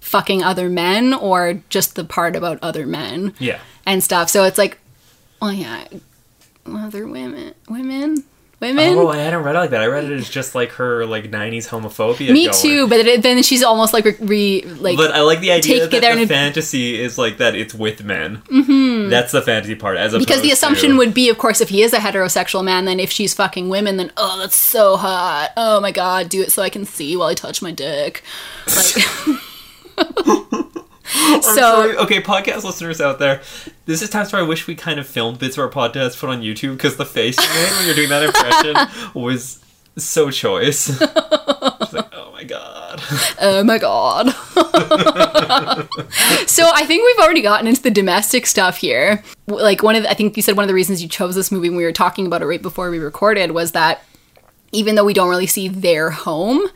[0.00, 3.60] fucking other men or just the part about other men Yeah.
[3.86, 4.28] and stuff.
[4.28, 4.78] So it's like,
[5.40, 5.84] oh yeah,
[6.66, 8.24] other women, women,
[8.62, 8.96] women.
[8.96, 9.82] Oh, I hadn't read it like that.
[9.82, 12.32] I read it as just like her like '90s homophobia.
[12.32, 12.56] Me going.
[12.56, 15.86] too, but it, then she's almost like re, re like But I like the idea
[15.86, 18.38] that the and- fantasy is like that it's with men.
[18.46, 19.10] Mm-hmm.
[19.10, 21.82] That's the fantasy part, as because the assumption to- would be, of course, if he
[21.82, 25.50] is a heterosexual man, then if she's fucking women, then oh, that's so hot.
[25.56, 28.22] Oh my god, do it so I can see while I touch my dick.
[28.66, 29.38] Like,
[31.42, 33.42] so okay, podcast listeners out there,
[33.84, 36.30] this is times where I wish we kind of filmed bits of our podcast put
[36.30, 39.62] on YouTube because the face you made when you're doing that impression was
[39.96, 41.00] so choice.
[41.92, 43.02] Like, oh my god.
[43.42, 44.28] oh my god.
[46.48, 49.22] so I think we've already gotten into the domestic stuff here.
[49.46, 51.52] Like one of the, I think you said one of the reasons you chose this
[51.52, 54.02] movie when we were talking about it right before we recorded was that
[54.72, 56.66] even though we don't really see their home,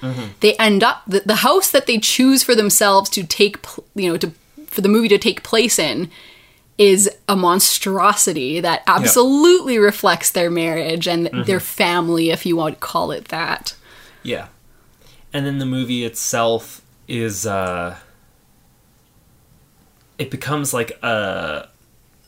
[0.41, 3.57] they end up the, the house that they choose for themselves to take
[3.95, 4.33] you know to
[4.67, 6.11] for the movie to take place in
[6.79, 12.81] is a monstrosity that absolutely reflects their marriage and their family if you want to
[12.81, 13.75] call it that.
[14.23, 14.49] Yeah.
[15.33, 17.97] And then the movie itself is uh
[20.19, 21.69] it becomes like a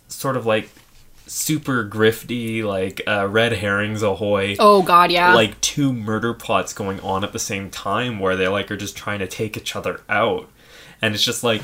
[0.09, 0.71] sort of like
[1.29, 5.35] super grifty like uh, red herrings ahoy Oh god, yeah.
[5.35, 8.97] like two murder plots going on at the same time where they like are just
[8.97, 10.49] trying to take each other out
[11.03, 11.63] and it's just like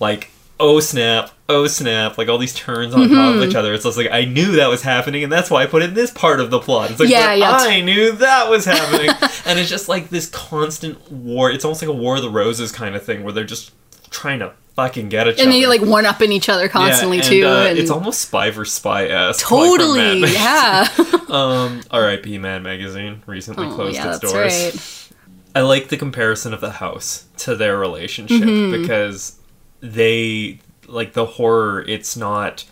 [0.00, 3.42] like oh snap oh snap like all these turns on top Mm-hmm.
[3.42, 5.66] of each other it's just like i knew that was happening and that's why i
[5.66, 7.50] put in this part of the plot it's like Yeah, yeah.
[7.58, 9.08] i knew that was happening
[9.46, 12.70] and it's just like this constant war it's almost like a war of the roses
[12.70, 13.72] kind of thing where they're just
[14.10, 17.18] trying to fucking get each and other they like one up in each other constantly
[17.18, 17.46] yeah, and, too.
[17.46, 20.88] uh, and it's almost spy versus spy esque totally, yeah.
[21.28, 22.38] um, R.I.P.
[22.38, 25.12] Mad Magazine recently oh, closed yeah, its that's doors.
[25.12, 25.18] right.
[25.54, 28.80] I like the comparison of the house to their relationship Mm-hmm.
[28.82, 29.38] because
[29.80, 31.84] they like the horror.
[31.86, 32.64] It's not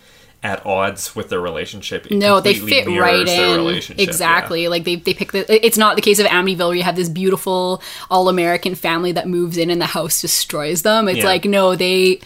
[0.43, 2.07] at odds with their relationship.
[2.07, 4.68] It No, they fit right in exactly.
[4.68, 5.66] Like they they pick the.
[5.66, 9.28] It's not the case of Amityville where you have this beautiful all American family that
[9.28, 11.09] moves in and the house destroys them.
[11.09, 11.24] It's Yeah.
[11.26, 12.20] like no, they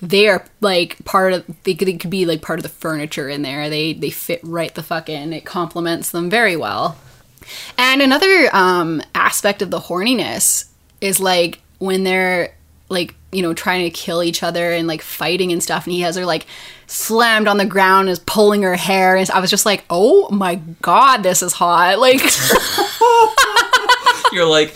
[0.00, 1.44] they are like part of.
[1.64, 3.68] They could, they could be like part of the furniture in there.
[3.68, 5.32] They they fit right the fuck in.
[5.32, 6.96] It complements them very well.
[7.76, 10.66] And another um, aspect of the horniness
[11.00, 12.54] is like when they're
[12.88, 16.00] like you know trying to kill each other and like fighting and stuff, and he
[16.00, 16.46] has her like
[16.86, 20.28] slammed on the ground, and is pulling her hair, and I was just like, oh
[20.30, 21.98] my god, this is hot.
[22.08, 22.22] Like
[24.32, 24.74] You're like.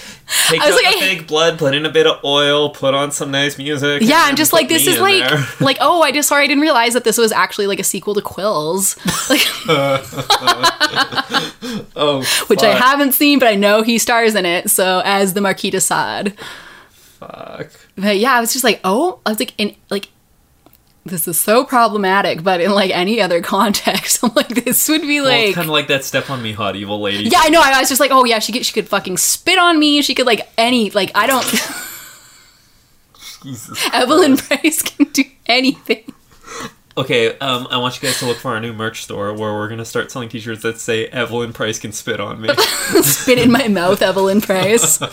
[0.49, 2.95] Take I was out like, the fake blood, put in a bit of oil, put
[2.95, 4.01] on some nice music.
[4.03, 5.45] yeah, I'm just like this is like there.
[5.61, 8.15] like oh I just sorry I didn't realize that this was actually like a sequel
[8.15, 8.97] to Quills.
[9.29, 9.43] Like
[11.97, 14.71] oh, which I haven't seen, but I know he stars in it.
[14.71, 16.35] So as the Marquis de Sade.
[16.91, 17.71] Fuck.
[17.97, 20.09] But yeah, I was just like, oh, I was like, in like,
[21.05, 22.43] this is so problematic.
[22.43, 25.73] But in like any other context, I'm like, this would be Well, like, kind of
[25.73, 27.25] like that step on me, hot evil lady.
[27.25, 27.61] yeah, I know.
[27.61, 30.01] I was just like, oh yeah, she could, she could fucking spit on me.
[30.03, 31.45] She could like any like I don't.
[33.43, 33.89] Jesus.
[33.93, 36.05] Evelyn Price can do anything.
[36.97, 39.69] Okay, um, I want you guys to look for our new merch store where we're
[39.69, 42.51] gonna start selling T-shirts that say Evelyn Price can spit on me.
[43.03, 45.01] Spit in my mouth, Evelyn Price.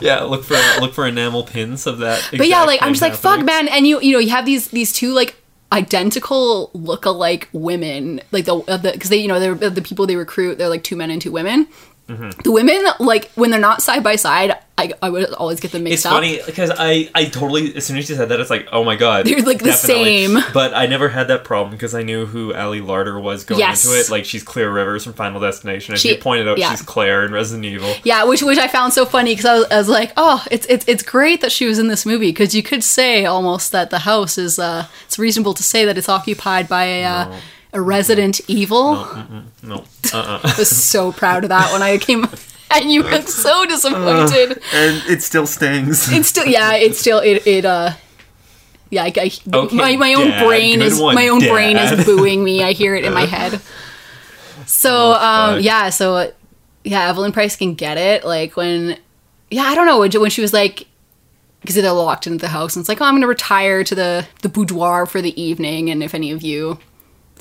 [0.00, 2.28] yeah, look for look for enamel pins of that.
[2.30, 3.66] But yeah, like I'm just like fuck, man.
[3.66, 5.36] And you you know you have these these two like
[5.72, 8.56] identical look-alike women, like the
[8.94, 10.56] because they you know they're the people they recruit.
[10.56, 11.66] They're like two men and two women.
[12.08, 12.42] Mm-hmm.
[12.42, 15.84] The women like when they're not side by side, I, I would always get them
[15.84, 16.12] mixed It's up.
[16.12, 18.96] funny because I, I totally as soon as you said that it's like oh my
[18.96, 20.26] god They're, like, the definitely.
[20.26, 20.38] same.
[20.52, 23.84] but I never had that problem because I knew who Ali Larter was going Yes.
[23.84, 26.70] into it like she's Clear Rivers from Final Destination as She- you pointed out yeah.
[26.70, 29.66] she's Claire in Resident Evil Yeah, which which I found so funny because I was,
[29.70, 32.54] I was like, oh, it's it's it's great that she was in this movie because
[32.54, 36.08] you could say almost that the house is uh, it's reasonable to say that it's
[36.08, 37.36] occupied by a uh,
[37.74, 38.94] a Resident Evil.
[39.62, 40.40] no uh-uh.
[40.44, 42.26] I was so proud of that when I came,
[42.80, 44.62] and you looked so disappointed.
[44.74, 47.92] and it still stings it's still yeah, it's still it it uh.
[48.90, 52.04] Yeah, I, I, Okay, my, my own Dad, brain is one, my own brain is
[52.06, 52.62] booing me.
[52.62, 53.58] I hear it in my head.
[54.66, 56.30] So um, yeah, so
[56.84, 58.22] yeah, Evelyn Price can get it.
[58.22, 58.98] Like when,
[59.50, 60.86] yeah, I don't know when when she was like,
[61.62, 64.26] because they're locked into the house, and it's like, oh, I'm gonna retire to the
[64.42, 66.78] the boudoir for the evening, and if any of you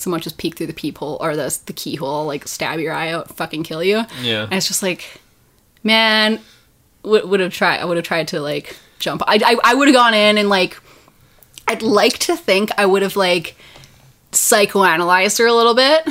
[0.01, 3.11] so much as peek through the peephole or the the keyhole, like stab your eye
[3.11, 4.03] out, fucking kill you.
[4.21, 4.43] Yeah.
[4.43, 5.21] and it's just like,
[5.83, 6.39] man,
[7.03, 7.79] would would have tried.
[7.79, 9.21] I would have tried to like jump.
[9.27, 10.79] I I, I would have gone in and like,
[11.67, 13.55] I'd like to think I would have like
[14.31, 16.07] psychoanalyzed her a little bit,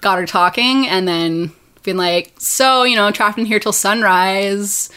[0.00, 4.90] got her talking, and then been like, so you know, trapped in here till sunrise.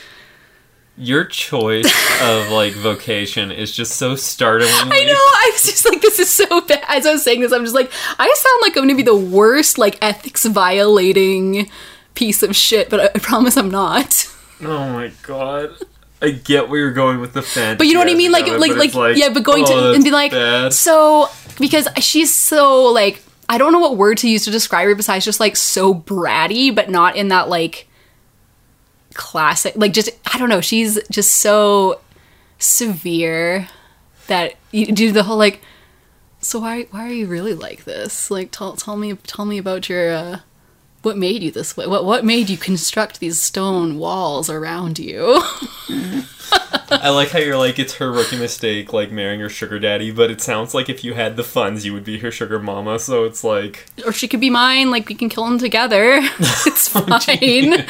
[0.98, 1.92] Your choice
[2.22, 4.72] of like vocation is just so startling.
[4.72, 5.14] I know.
[5.14, 6.84] I was just like, this is so bad.
[6.88, 9.16] As I was saying this, I'm just like, I sound like I'm gonna be the
[9.16, 11.70] worst, like ethics violating
[12.14, 14.32] piece of shit, but I, I promise I'm not.
[14.62, 15.76] oh my god
[16.22, 18.32] I get where you're going with the fantasy But you know what I mean?
[18.32, 19.30] Like, it, like, but like, yeah.
[19.30, 20.74] But going oh, to and be like, bad.
[20.74, 21.30] so
[21.60, 25.26] because she's so like, I don't know what word to use to describe her besides
[25.26, 27.88] just like so bratty, but not in that like
[29.16, 29.74] classic.
[29.76, 30.62] Like, just I don't know.
[30.62, 32.00] She's just so
[32.60, 33.68] severe
[34.28, 35.62] that you do the whole like.
[36.40, 38.30] So why why are you really like this?
[38.30, 40.14] Like, tell tell me tell me about your.
[40.14, 40.40] uh
[41.06, 41.86] what made you this way?
[41.86, 45.42] What what made you construct these stone walls around you?
[46.90, 50.32] I like how you're like it's her rookie mistake, like marrying her sugar daddy, but
[50.32, 53.00] it sounds like if you had the funds, you would be her sugar mama.
[53.00, 54.92] So it's like, or she could be mine.
[54.92, 56.20] Like we can kill them together.
[56.40, 57.86] it's oh, fine.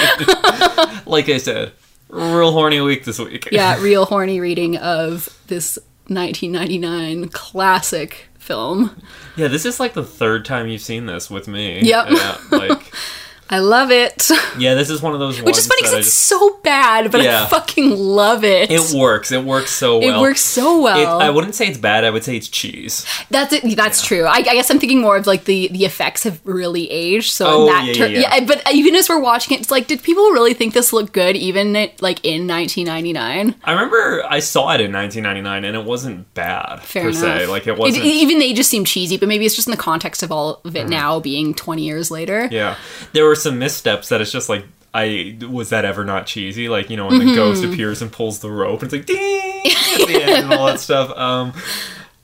[1.06, 1.72] like I said,
[2.10, 3.48] real horny week this week.
[3.52, 8.96] yeah, real horny reading of this 1999 classic film.
[9.36, 9.48] yeah.
[9.48, 11.82] This is like the third time you've seen this with me.
[11.82, 12.08] Yep.
[12.12, 12.94] Yeah, like,
[13.48, 14.28] I love it.
[14.58, 16.22] yeah, this is one of those Which is funny because it's just.
[16.26, 17.44] so bad, but Yeah.
[17.44, 18.72] I fucking love it.
[18.72, 19.32] It works.
[19.32, 20.18] It works so well.
[20.18, 21.22] It works so It, well.
[21.22, 22.04] I wouldn't say it's bad.
[22.04, 23.06] I would say it's cheese.
[23.30, 23.76] That's it.
[23.76, 24.24] That's true.
[24.24, 27.32] I, I guess I'm thinking more of like the the effects have really aged.
[27.32, 28.46] So Oh, in that yeah, ter- yeah, yeah.
[28.46, 31.36] But even as we're watching it, it's like, did people really think this looked good
[31.36, 33.56] even at, like in 1999?
[33.64, 37.22] I remember I saw it in 1999, and it wasn't bad Fair per enough.
[37.22, 37.46] se.
[37.48, 38.04] Like it wasn't.
[38.04, 38.10] Mm-hmm.
[38.10, 40.76] even they just seem cheesy, but maybe it's just in the context of all of
[40.76, 42.48] it now being 20 years later.
[42.52, 42.76] Yeah,
[43.14, 46.70] there were some missteps that it's just like I was that ever not cheesy?
[46.70, 47.30] Like you know when Mm-hmm.
[47.30, 50.54] the ghost appears and pulls the rope, and it's like ding at the end and
[50.54, 51.10] all that stuff.
[51.18, 51.54] Um,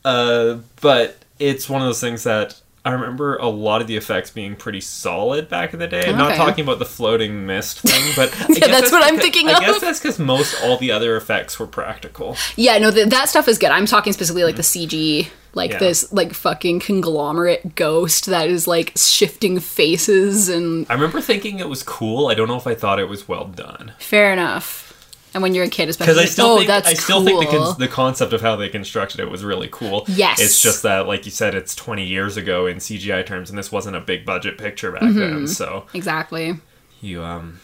[0.05, 4.31] uh, but it's one of those things that I remember a lot of the effects
[4.31, 6.03] being pretty solid back in the day.
[6.07, 9.49] I'm not talking about the floating mist thing, but Yeah, guess that's what I'm thinking
[9.49, 9.59] I of.
[9.59, 12.35] guess that's because most all the other effects were practical.
[12.55, 13.69] Yeah, no, th- that stuff is good.
[13.69, 15.79] I'm talking specifically like the CG, like Yeah.
[15.79, 21.69] this like fucking conglomerate ghost that is like shifting faces and I remember thinking it
[21.69, 22.27] was cool.
[22.27, 23.93] I don't know if I thought it was well done.
[23.99, 24.87] fair enough.
[25.33, 27.39] And when you're a kid, especially, because I still oh, think that's I still cool.
[27.39, 30.03] think the con- the concept of how they constructed it was really cool.
[30.09, 30.41] Yes.
[30.41, 33.71] it's just that, like you said, it's 20 years ago in CGI terms, and this
[33.71, 35.19] wasn't a big budget picture back Mm-hmm.
[35.19, 35.47] then.
[35.47, 36.55] So exactly.
[36.99, 37.61] you, um,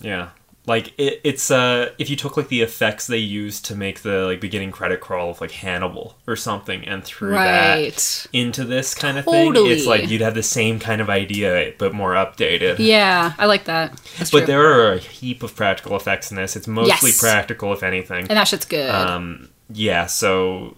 [0.00, 0.30] yeah,
[0.70, 4.24] like it, it's uh, if you took like the effects they used to make the
[4.26, 9.18] like beginning credit crawl of like Hannibal or something, and threw that into this kind
[9.18, 12.76] of thing, it's like you'd have the same kind of idea but more updated.
[12.78, 13.92] Yeah, I like that.
[14.18, 14.46] That's But true.
[14.46, 16.54] there are a heap of practical effects in this.
[16.56, 17.20] It's mostly Yes.
[17.20, 18.26] practical, if anything.
[18.28, 18.90] and that shit's good.
[18.94, 20.76] Um, yeah, so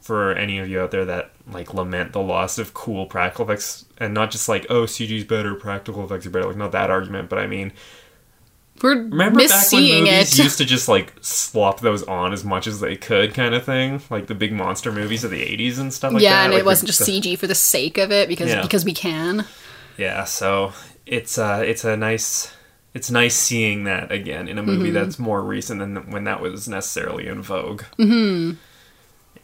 [0.00, 3.84] for any of you out there that like lament the loss of cool practical effects,
[3.98, 7.28] and not just like oh CG's better, practical effects are better, like not that argument,
[7.28, 7.72] but I mean,
[8.82, 10.42] We're remember back when movies it.
[10.42, 14.02] used to just like slop those on as much as they could, kind of thing,
[14.10, 16.28] like the big monster movies of the '80s and stuff like that.
[16.28, 18.62] yeah, and like it wasn't just the- CG for the sake of it because Yeah.
[18.62, 19.46] because we can.
[19.96, 20.72] Yeah, so
[21.06, 22.52] it's uh it's a nice
[22.94, 24.94] it's nice seeing that again in a movie Mm-hmm.
[24.94, 27.82] that's more recent than when that was necessarily in vogue.
[27.98, 28.52] Mm-hmm.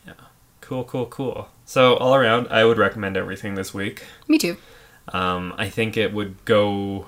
[0.06, 0.12] Yeah.
[0.60, 1.48] Cool, cool, cool.
[1.64, 4.04] So all around, I would recommend everything this week.
[4.28, 4.56] Me too.
[5.12, 7.06] Um, I think it would go.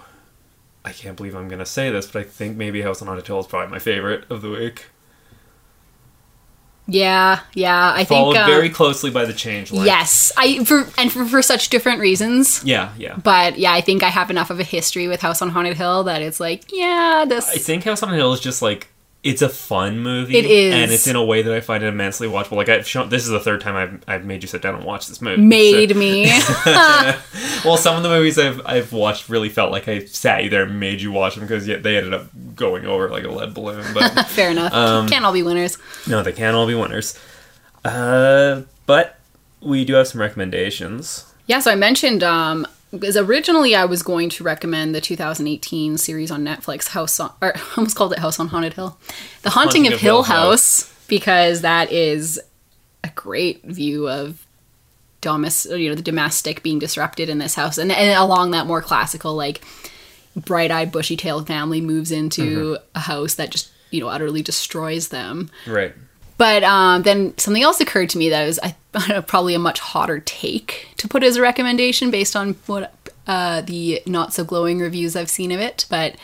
[0.84, 3.40] I can't believe I'm gonna say this, but I think maybe House on Haunted Hill
[3.40, 4.86] is probably my favorite of the week.
[6.88, 7.92] Yeah, yeah.
[7.94, 9.86] I Followed think uh, very closely by the Changeling.
[9.86, 10.32] yes.
[10.36, 12.62] I for and for, for such different reasons.
[12.64, 13.16] Yeah, yeah.
[13.16, 16.04] But yeah, I think I have enough of a history with House on Haunted Hill
[16.04, 17.48] that it's like, yeah, this.
[17.48, 18.88] I think House on Hill is just like
[19.24, 20.36] it's a fun movie.
[20.36, 20.74] It is.
[20.74, 22.56] and it's in a way that I find it immensely watchable.
[22.56, 24.84] Like I've shown this is the third time I've I've made you sit down and
[24.84, 25.40] watch this movie.
[25.40, 26.26] made So- me.
[27.64, 30.64] well, some of the movies I've I've watched really felt like I sat you there
[30.64, 33.54] and made you watch them because yet they ended up going over like a lead
[33.54, 33.84] balloon.
[33.94, 34.72] But Fair enough.
[34.72, 35.78] Um, Can't all be winners.
[36.08, 37.18] no, they can't all be winners.
[37.84, 39.18] Uh, but
[39.60, 41.32] we do have some recommendations.
[41.46, 46.30] Yeah, so I mentioned um because originally I was going to recommend the 2018 series
[46.30, 48.98] on Netflix, House on, or I almost called it House on Haunted Hill,
[49.42, 52.40] The Haunting, of, Hill, House, because that is
[53.02, 54.46] a great view of
[55.20, 58.82] domus, you know, the domestic being disrupted in this house, and, and along that more
[58.82, 59.62] classical like
[60.36, 62.84] bright-eyed, bushy-tailed family moves into mm-hmm.
[62.94, 65.50] a house that just you know utterly destroys them.
[65.66, 65.94] Right.
[66.38, 70.20] But um, then something else occurred to me that was I, probably a much hotter
[70.20, 72.94] take to put as a recommendation based on what
[73.26, 75.86] uh, the not so glowing reviews I've seen of it.
[75.88, 76.16] But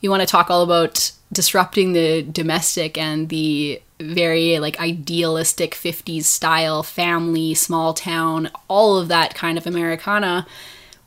[0.00, 6.24] you want to talk all about disrupting the domestic and the very like idealistic 50s
[6.24, 10.46] style family, small town, all of that kind of Americana.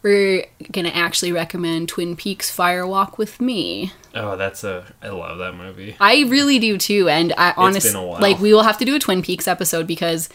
[0.02, 3.92] We're gonna actually recommend Twin Peaks Firewalk with Me.
[4.16, 4.86] Oh, that's a.
[5.02, 5.96] I love that movie.
[6.00, 8.22] I really do too, and I honestly been a while.
[8.22, 10.30] like we will have to do a Twin Peaks episode because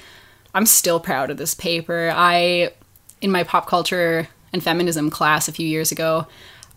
[0.55, 2.13] I'm still proud of this paper.
[2.15, 2.73] I
[3.21, 6.27] in my pop culture and feminism class a few years ago,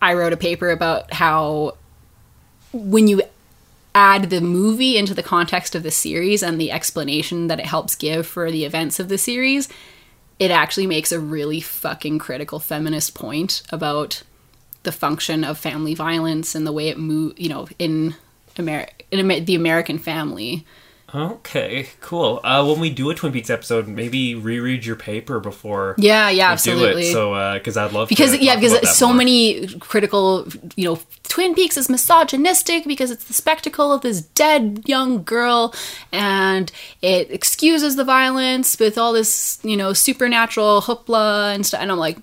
[0.01, 1.77] I wrote a paper about how
[2.73, 3.21] when you
[3.93, 7.95] add the movie into the context of the series and the explanation that it helps
[7.95, 9.67] give for the events of the series,
[10.39, 14.23] it actually makes a really fucking critical feminist point about
[14.83, 18.15] the function of family violence and the way it move, you know, in
[18.57, 20.65] America, in Amer- the American family.
[21.13, 22.39] Okay, cool.
[22.41, 26.51] Uh, when we do a Twin Peaks episode, maybe reread your paper before Yeah, yeah,
[26.51, 27.01] absolutely.
[27.01, 27.11] do it.
[27.11, 29.17] So, because I'd love because to yeah, because so more.
[29.17, 34.83] many critical, you know, Twin Peaks is misogynistic because it's the spectacle of this dead
[34.85, 35.75] young girl,
[36.13, 36.71] and
[37.01, 41.81] it excuses the violence with all this, you know, supernatural hoopla and stuff.
[41.81, 42.19] And I'm like,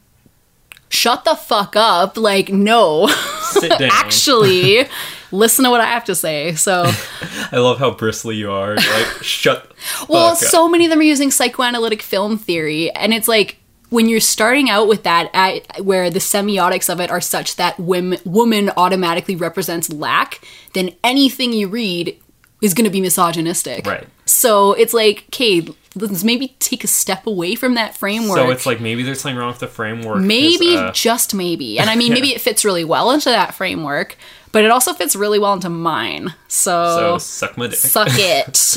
[0.89, 2.17] shut the fuck up!
[2.17, 3.07] Like, no,
[3.53, 3.91] Sit down.
[3.93, 4.87] actually,
[5.33, 6.55] listen to what I have to say.
[6.55, 6.91] So.
[7.53, 8.77] I love how bristly you are.
[8.77, 9.73] Like, shut.
[10.09, 10.51] Well, fuck up.
[10.51, 13.59] so many of them are using psychoanalytic film theory, and it's like
[13.91, 17.79] when you're starting out with that, at, where the semiotics of it are such that
[17.81, 20.41] women, woman automatically represents lack,
[20.75, 22.19] then anything you read
[22.61, 23.87] is going to be misogynistic.
[23.87, 24.07] Right.
[24.27, 25.67] So it's like, okay,
[26.01, 28.39] let's maybe take a step away from that framework.
[28.39, 30.23] So it's like maybe there's something wrong with the framework.
[30.23, 34.17] maybe uh, just maybe and i mean maybe it fits really well into that framework
[34.53, 37.77] but it also fits really well into mine so so, suck my dick.
[37.77, 38.77] suck it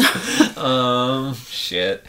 [0.58, 2.06] Um, shit.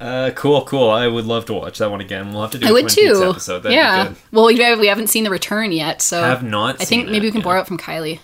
[0.00, 0.90] Uh, cool, cool.
[0.90, 2.30] I would love to watch that one again.
[2.32, 2.68] We'll have to do.
[2.68, 3.30] I would too.
[3.30, 3.60] Episode.
[3.64, 4.14] That'd yeah.
[4.30, 7.08] Well, we, have, we haven't seen the return yet, so I Have not I think
[7.08, 7.44] maybe we can yeah.
[7.44, 8.20] borrow it from Kylie.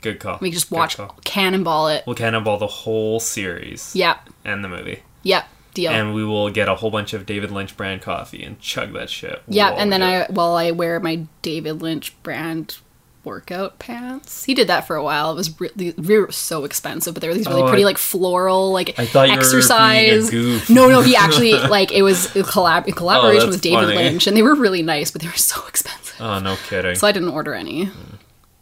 [0.00, 0.38] Good call.
[0.40, 2.04] We can just watch cannonball it.
[2.06, 3.94] We'll cannonball the whole series.
[3.94, 4.28] Yep.
[4.44, 5.02] And the movie.
[5.28, 5.48] Yep.
[5.74, 5.92] Deal.
[5.92, 9.10] And we will get a whole bunch of David Lynch brand coffee and chug that
[9.10, 9.42] shit.
[9.46, 12.78] yeah, and then I while I wear my David Lynch brand
[13.24, 14.44] workout pants.
[14.44, 15.30] He did that for a while.
[15.32, 18.72] It was really were so expensive, but they were these really Oh, pretty like floral
[18.72, 20.30] like I thought you were being a exercise.
[20.30, 20.70] goof.
[20.70, 23.96] No, no, he actually like it was a collab in collaboration that's with David funny.
[23.96, 26.16] Lynch, and they were really nice, but they were so expensive.
[26.18, 26.94] Oh, no kidding.
[26.96, 27.84] So I didn't order any.
[27.84, 28.14] Hmm.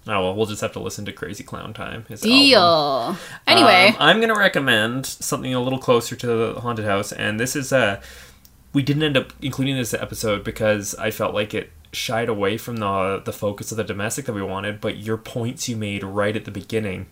[0.08, 2.04] Oh, well, we'll just have to listen to Crazy Clown Time.
[2.08, 2.60] His Deal.
[2.60, 3.18] album.
[3.46, 7.38] Anyway, Um, I'm going to recommend something a little closer to the haunted house, and
[7.40, 8.00] this is uh,
[8.72, 12.76] we didn't end up including this episode because I felt like it shied away from
[12.76, 14.80] the the focus of the domestic that we wanted.
[14.80, 17.06] But your points you made right at the beginning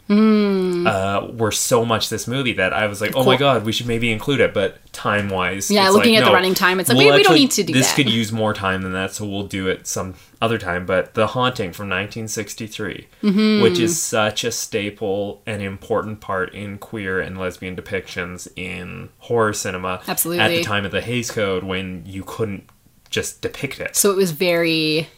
[0.87, 3.37] uh, were so much this movie that I was like, oh my.
[3.37, 4.55] God, we should maybe include it.
[4.55, 7.51] But time wise, Yeah, looking at the running time, it's like, we- we don't need
[7.53, 7.97] to do this that.
[7.97, 10.87] could use more time than that, so we'll do it some other time.
[10.87, 13.63] But The Haunting from 1963, Mm-hmm.
[13.63, 19.53] which is such a staple and important part in queer and lesbian depictions in horror
[19.53, 20.01] cinema.
[20.07, 22.69] Absolutely, At the time of the Hays Code, when you couldn't
[23.15, 23.95] just depict it.
[23.97, 25.09] so it was very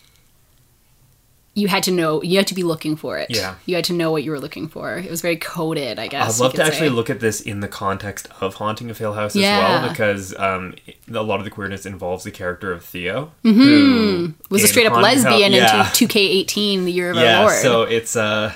[1.54, 3.28] you had to know you had to be looking for it.
[3.30, 3.54] Yeah.
[3.64, 4.98] You had to know what you were looking for.
[4.98, 6.38] It was very coded, I guess.
[6.38, 6.94] I'd love to actually say.
[6.94, 9.58] look at this in the context of Haunting of Hill House as Yeah.
[9.80, 10.74] well, because um,
[11.10, 14.92] a lot of the queerness involves the character of Theo, who was a straight up
[14.92, 17.38] Haunting of Hill- lesbian yeah, into 2K18, the year of yeah.
[17.38, 17.62] our Lord.
[17.62, 18.52] So it's uh,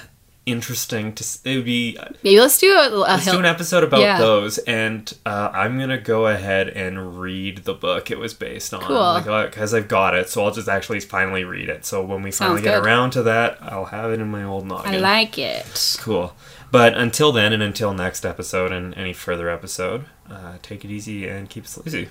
[0.51, 1.25] interesting to.
[1.45, 4.19] It would be Maybe let's do a, a Let's hill- do an episode about Yeah.
[4.19, 8.81] those, and uh, I'm gonna go ahead and read the book it was based on,
[8.83, 9.21] Cool.
[9.47, 10.29] because I've got it.
[10.29, 11.85] So I'll just actually finally read it.
[11.85, 12.87] So when we finally Sounds get good.
[12.87, 14.95] around to that, I'll have it in my old noggin.
[14.95, 15.97] I like it.
[16.01, 16.35] Cool.
[16.73, 21.27] But until then, and until next episode and any further episode, uh, take it easy
[21.27, 22.09] and keep it sleazy.